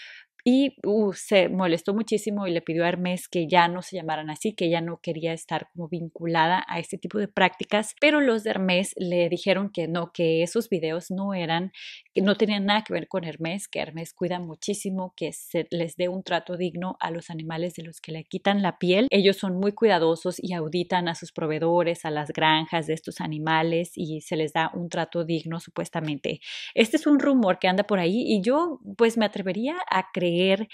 y 0.50 0.76
uh, 0.82 1.12
se 1.12 1.50
molestó 1.50 1.92
muchísimo 1.92 2.46
y 2.46 2.52
le 2.52 2.62
pidió 2.62 2.86
a 2.86 2.88
Hermes 2.88 3.28
que 3.28 3.46
ya 3.46 3.68
no 3.68 3.82
se 3.82 3.96
llamaran 3.96 4.30
así, 4.30 4.54
que 4.54 4.70
ya 4.70 4.80
no 4.80 4.98
quería 5.02 5.34
estar 5.34 5.68
como 5.74 5.88
vinculada 5.88 6.64
a 6.68 6.78
este 6.78 6.96
tipo 6.96 7.18
de 7.18 7.28
prácticas, 7.28 7.94
pero 8.00 8.22
los 8.22 8.44
de 8.44 8.50
Hermes 8.52 8.94
le 8.96 9.28
dijeron 9.28 9.68
que 9.70 9.88
no, 9.88 10.10
que 10.10 10.42
esos 10.42 10.70
videos 10.70 11.10
no 11.10 11.34
eran, 11.34 11.70
que 12.14 12.22
no 12.22 12.34
tenían 12.34 12.64
nada 12.64 12.82
que 12.82 12.94
ver 12.94 13.08
con 13.08 13.24
Hermes, 13.24 13.68
que 13.68 13.80
Hermes 13.80 14.14
cuida 14.14 14.40
muchísimo, 14.40 15.12
que 15.14 15.34
se 15.34 15.66
les 15.70 15.96
dé 15.96 16.08
un 16.08 16.22
trato 16.22 16.56
digno 16.56 16.96
a 16.98 17.10
los 17.10 17.28
animales 17.28 17.74
de 17.74 17.82
los 17.82 18.00
que 18.00 18.12
le 18.12 18.24
quitan 18.24 18.62
la 18.62 18.78
piel. 18.78 19.06
Ellos 19.10 19.36
son 19.36 19.60
muy 19.60 19.72
cuidadosos 19.72 20.42
y 20.42 20.54
auditan 20.54 21.08
a 21.08 21.14
sus 21.14 21.30
proveedores, 21.30 22.06
a 22.06 22.10
las 22.10 22.30
granjas 22.30 22.86
de 22.86 22.94
estos 22.94 23.20
animales 23.20 23.92
y 23.96 24.22
se 24.22 24.36
les 24.36 24.54
da 24.54 24.70
un 24.72 24.88
trato 24.88 25.26
digno 25.26 25.60
supuestamente. 25.60 26.40
Este 26.74 26.96
es 26.96 27.06
un 27.06 27.18
rumor 27.18 27.58
que 27.58 27.68
anda 27.68 27.84
por 27.84 27.98
ahí 27.98 28.24
y 28.26 28.40
yo 28.40 28.80
pues 28.96 29.18
me 29.18 29.26
atrevería 29.26 29.76
a 29.90 30.10
creer 30.10 30.37
leer 30.38 30.66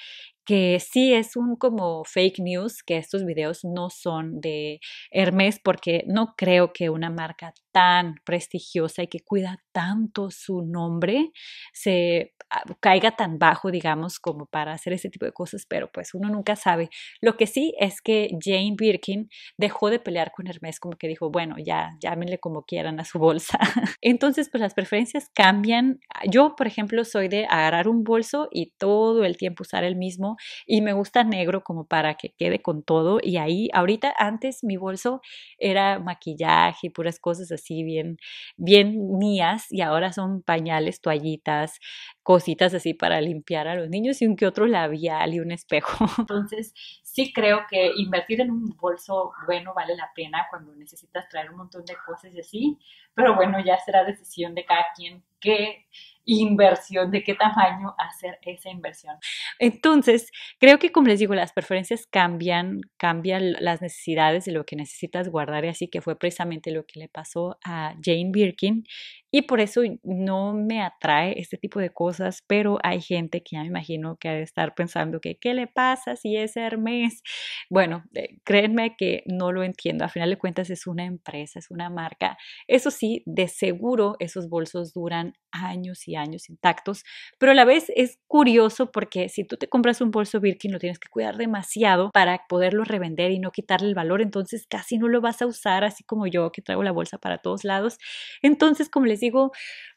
que 0.44 0.78
sí 0.80 1.12
es 1.12 1.36
un 1.36 1.56
como 1.56 2.04
fake 2.04 2.40
news, 2.40 2.82
que 2.82 2.96
estos 2.96 3.24
videos 3.24 3.64
no 3.64 3.90
son 3.90 4.40
de 4.40 4.80
Hermes, 5.10 5.60
porque 5.62 6.04
no 6.06 6.34
creo 6.36 6.72
que 6.72 6.90
una 6.90 7.10
marca 7.10 7.52
tan 7.72 8.14
prestigiosa 8.24 9.02
y 9.02 9.08
que 9.08 9.20
cuida 9.20 9.58
tanto 9.72 10.30
su 10.30 10.62
nombre 10.62 11.32
se 11.72 12.34
ah, 12.50 12.62
caiga 12.80 13.16
tan 13.16 13.38
bajo, 13.38 13.72
digamos, 13.72 14.20
como 14.20 14.46
para 14.46 14.72
hacer 14.72 14.92
ese 14.92 15.10
tipo 15.10 15.26
de 15.26 15.32
cosas, 15.32 15.66
pero 15.68 15.90
pues 15.92 16.14
uno 16.14 16.28
nunca 16.28 16.54
sabe. 16.54 16.88
Lo 17.20 17.36
que 17.36 17.46
sí 17.46 17.74
es 17.80 18.00
que 18.00 18.30
Jane 18.40 18.74
Birkin 18.78 19.28
dejó 19.58 19.90
de 19.90 19.98
pelear 19.98 20.30
con 20.30 20.46
Hermes, 20.46 20.78
como 20.78 20.96
que 20.96 21.08
dijo, 21.08 21.30
bueno, 21.30 21.56
ya 21.58 21.96
llámenle 22.00 22.38
como 22.38 22.62
quieran 22.64 23.00
a 23.00 23.04
su 23.04 23.18
bolsa. 23.18 23.58
Entonces, 24.00 24.48
pues 24.50 24.60
las 24.60 24.74
preferencias 24.74 25.30
cambian. 25.34 25.98
Yo, 26.30 26.54
por 26.56 26.66
ejemplo, 26.68 27.04
soy 27.04 27.28
de 27.28 27.46
agarrar 27.46 27.88
un 27.88 28.04
bolso 28.04 28.48
y 28.52 28.72
todo 28.78 29.24
el 29.24 29.36
tiempo 29.36 29.62
usar 29.62 29.82
el 29.82 29.96
mismo 29.96 30.33
y 30.66 30.80
me 30.82 30.92
gusta 30.92 31.24
negro 31.24 31.62
como 31.64 31.86
para 31.86 32.14
que 32.14 32.30
quede 32.36 32.60
con 32.62 32.82
todo 32.82 33.18
y 33.22 33.36
ahí 33.38 33.68
ahorita 33.72 34.14
antes 34.18 34.64
mi 34.64 34.76
bolso 34.76 35.20
era 35.58 35.98
maquillaje 35.98 36.88
y 36.88 36.90
puras 36.90 37.18
cosas 37.20 37.50
así 37.52 37.82
bien, 37.82 38.18
bien 38.56 39.18
mías 39.18 39.66
y 39.70 39.80
ahora 39.82 40.12
son 40.12 40.42
pañales, 40.42 41.00
toallitas, 41.00 41.78
cositas 42.22 42.74
así 42.74 42.94
para 42.94 43.20
limpiar 43.20 43.68
a 43.68 43.74
los 43.76 43.88
niños 43.90 44.20
y 44.22 44.26
un 44.26 44.36
que 44.36 44.46
otro 44.46 44.66
labial 44.66 45.34
y 45.34 45.40
un 45.40 45.52
espejo. 45.52 46.06
Entonces, 46.18 46.72
sí 47.14 47.32
creo 47.32 47.64
que 47.70 47.92
invertir 47.96 48.40
en 48.40 48.50
un 48.50 48.76
bolso 48.76 49.32
bueno 49.46 49.72
vale 49.72 49.94
la 49.94 50.10
pena 50.16 50.46
cuando 50.50 50.74
necesitas 50.74 51.28
traer 51.28 51.50
un 51.50 51.58
montón 51.58 51.84
de 51.84 51.94
cosas 52.04 52.34
y 52.34 52.40
así, 52.40 52.78
pero 53.14 53.36
bueno, 53.36 53.58
ya 53.64 53.78
será 53.78 54.04
decisión 54.04 54.54
de 54.54 54.64
cada 54.64 54.86
quien 54.96 55.22
qué 55.40 55.86
inversión, 56.24 57.10
de 57.10 57.22
qué 57.22 57.34
tamaño 57.34 57.94
hacer 57.98 58.38
esa 58.42 58.70
inversión. 58.70 59.14
Entonces, 59.58 60.32
creo 60.58 60.78
que 60.78 60.90
como 60.90 61.06
les 61.06 61.20
digo, 61.20 61.34
las 61.34 61.52
preferencias 61.52 62.06
cambian, 62.06 62.80
cambian 62.96 63.52
las 63.60 63.82
necesidades 63.82 64.46
de 64.46 64.52
lo 64.52 64.64
que 64.64 64.74
necesitas 64.74 65.28
guardar 65.28 65.64
y 65.66 65.68
así 65.68 65.86
que 65.86 66.00
fue 66.00 66.18
precisamente 66.18 66.72
lo 66.72 66.84
que 66.86 66.98
le 66.98 67.08
pasó 67.08 67.58
a 67.64 67.94
Jane 68.02 68.30
Birkin 68.32 68.84
y 69.34 69.42
por 69.42 69.58
eso 69.58 69.82
no 70.04 70.52
me 70.54 70.80
atrae 70.80 71.40
este 71.40 71.56
tipo 71.58 71.80
de 71.80 71.90
cosas, 71.90 72.44
pero 72.46 72.78
hay 72.84 73.00
gente 73.00 73.42
que 73.42 73.56
ya 73.56 73.62
me 73.62 73.66
imagino 73.66 74.16
que 74.16 74.28
ha 74.28 74.32
de 74.32 74.42
estar 74.42 74.76
pensando 74.76 75.20
que 75.20 75.38
¿qué 75.40 75.54
le 75.54 75.66
pasa 75.66 76.14
si 76.14 76.36
es 76.36 76.56
Hermes? 76.56 77.20
Bueno, 77.68 78.04
eh, 78.14 78.38
créanme 78.44 78.94
que 78.96 79.24
no 79.26 79.50
lo 79.50 79.64
entiendo, 79.64 80.04
a 80.04 80.08
final 80.08 80.30
de 80.30 80.38
cuentas 80.38 80.70
es 80.70 80.86
una 80.86 81.04
empresa, 81.04 81.58
es 81.58 81.72
una 81.72 81.90
marca. 81.90 82.38
Eso 82.68 82.92
sí, 82.92 83.24
de 83.26 83.48
seguro 83.48 84.14
esos 84.20 84.48
bolsos 84.48 84.94
duran 84.94 85.34
años 85.54 86.06
y 86.08 86.16
años 86.16 86.50
intactos, 86.50 87.04
pero 87.38 87.52
a 87.52 87.54
la 87.54 87.64
vez 87.64 87.86
es 87.96 88.18
curioso 88.26 88.90
porque 88.92 89.28
si 89.28 89.44
tú 89.44 89.56
te 89.56 89.68
compras 89.68 90.00
un 90.00 90.10
bolso 90.10 90.40
Birkin 90.40 90.72
lo 90.72 90.78
tienes 90.78 90.98
que 90.98 91.08
cuidar 91.08 91.36
demasiado 91.36 92.10
para 92.12 92.42
poderlo 92.48 92.84
revender 92.84 93.30
y 93.30 93.38
no 93.38 93.52
quitarle 93.52 93.88
el 93.88 93.94
valor, 93.94 94.20
entonces 94.22 94.66
casi 94.68 94.98
no 94.98 95.08
lo 95.08 95.20
vas 95.20 95.42
a 95.42 95.46
usar 95.46 95.84
así 95.84 96.04
como 96.04 96.26
yo 96.26 96.50
que 96.52 96.62
traigo 96.62 96.82
la 96.82 96.92
bolsa 96.92 97.18
para 97.18 97.38
todos 97.38 97.64
lados. 97.64 97.98
Entonces, 98.42 98.88
como 98.90 99.06
les 99.06 99.20
digo, 99.20 99.52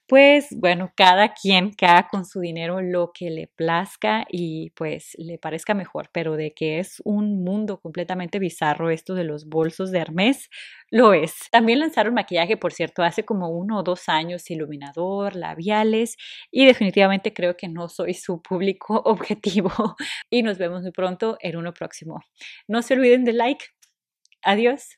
pues 0.08 0.48
bueno, 0.56 0.94
cada 0.96 1.34
quien 1.34 1.72
que 1.72 1.86
haga 1.86 2.08
con 2.10 2.26
su 2.26 2.40
dinero 2.40 2.82
lo 2.82 3.12
que 3.14 3.30
le 3.30 3.48
plazca 3.48 4.26
y 4.30 4.70
pues 4.72 5.16
le 5.18 5.38
parezca 5.38 5.74
mejor, 5.74 6.10
pero 6.14 6.38
de 6.38 6.54
que 6.54 6.80
es 6.80 7.02
un 7.04 7.44
mundo 7.44 7.80
completamente 7.82 8.40
bizarro 8.40 8.90
esto 8.90 9.16
de 9.16 9.26
los 9.26 9.48
bolsos 9.50 9.92
de 9.92 10.00
Hermes, 10.00 10.50
lo 10.90 11.14
es. 11.14 11.34
También 11.52 11.80
lanzaron 11.80 12.14
maquillaje, 12.14 12.56
por 12.56 12.72
cierto, 12.72 13.04
hace 13.04 13.26
como 13.26 13.50
uno 13.50 13.80
o 13.80 13.84
dos 13.84 14.08
años, 14.08 14.50
iluminador, 14.50 15.36
labiales 15.36 16.16
y 16.52 16.66
definitivamente 16.66 17.34
creo 17.34 17.58
que 17.58 17.68
no 17.68 17.90
soy 17.90 18.14
su 18.14 18.42
público 18.42 19.02
objetivo 19.06 19.72
y 20.30 20.42
nos 20.44 20.58
vemos 20.58 20.84
muy 20.84 20.92
pronto 20.92 21.38
en 21.42 21.58
uno 21.58 21.74
próximo. 21.74 22.22
No 22.68 22.82
se 22.82 22.94
olviden 22.94 23.26
de 23.26 23.34
like. 23.34 23.66
Adiós. 24.44 24.96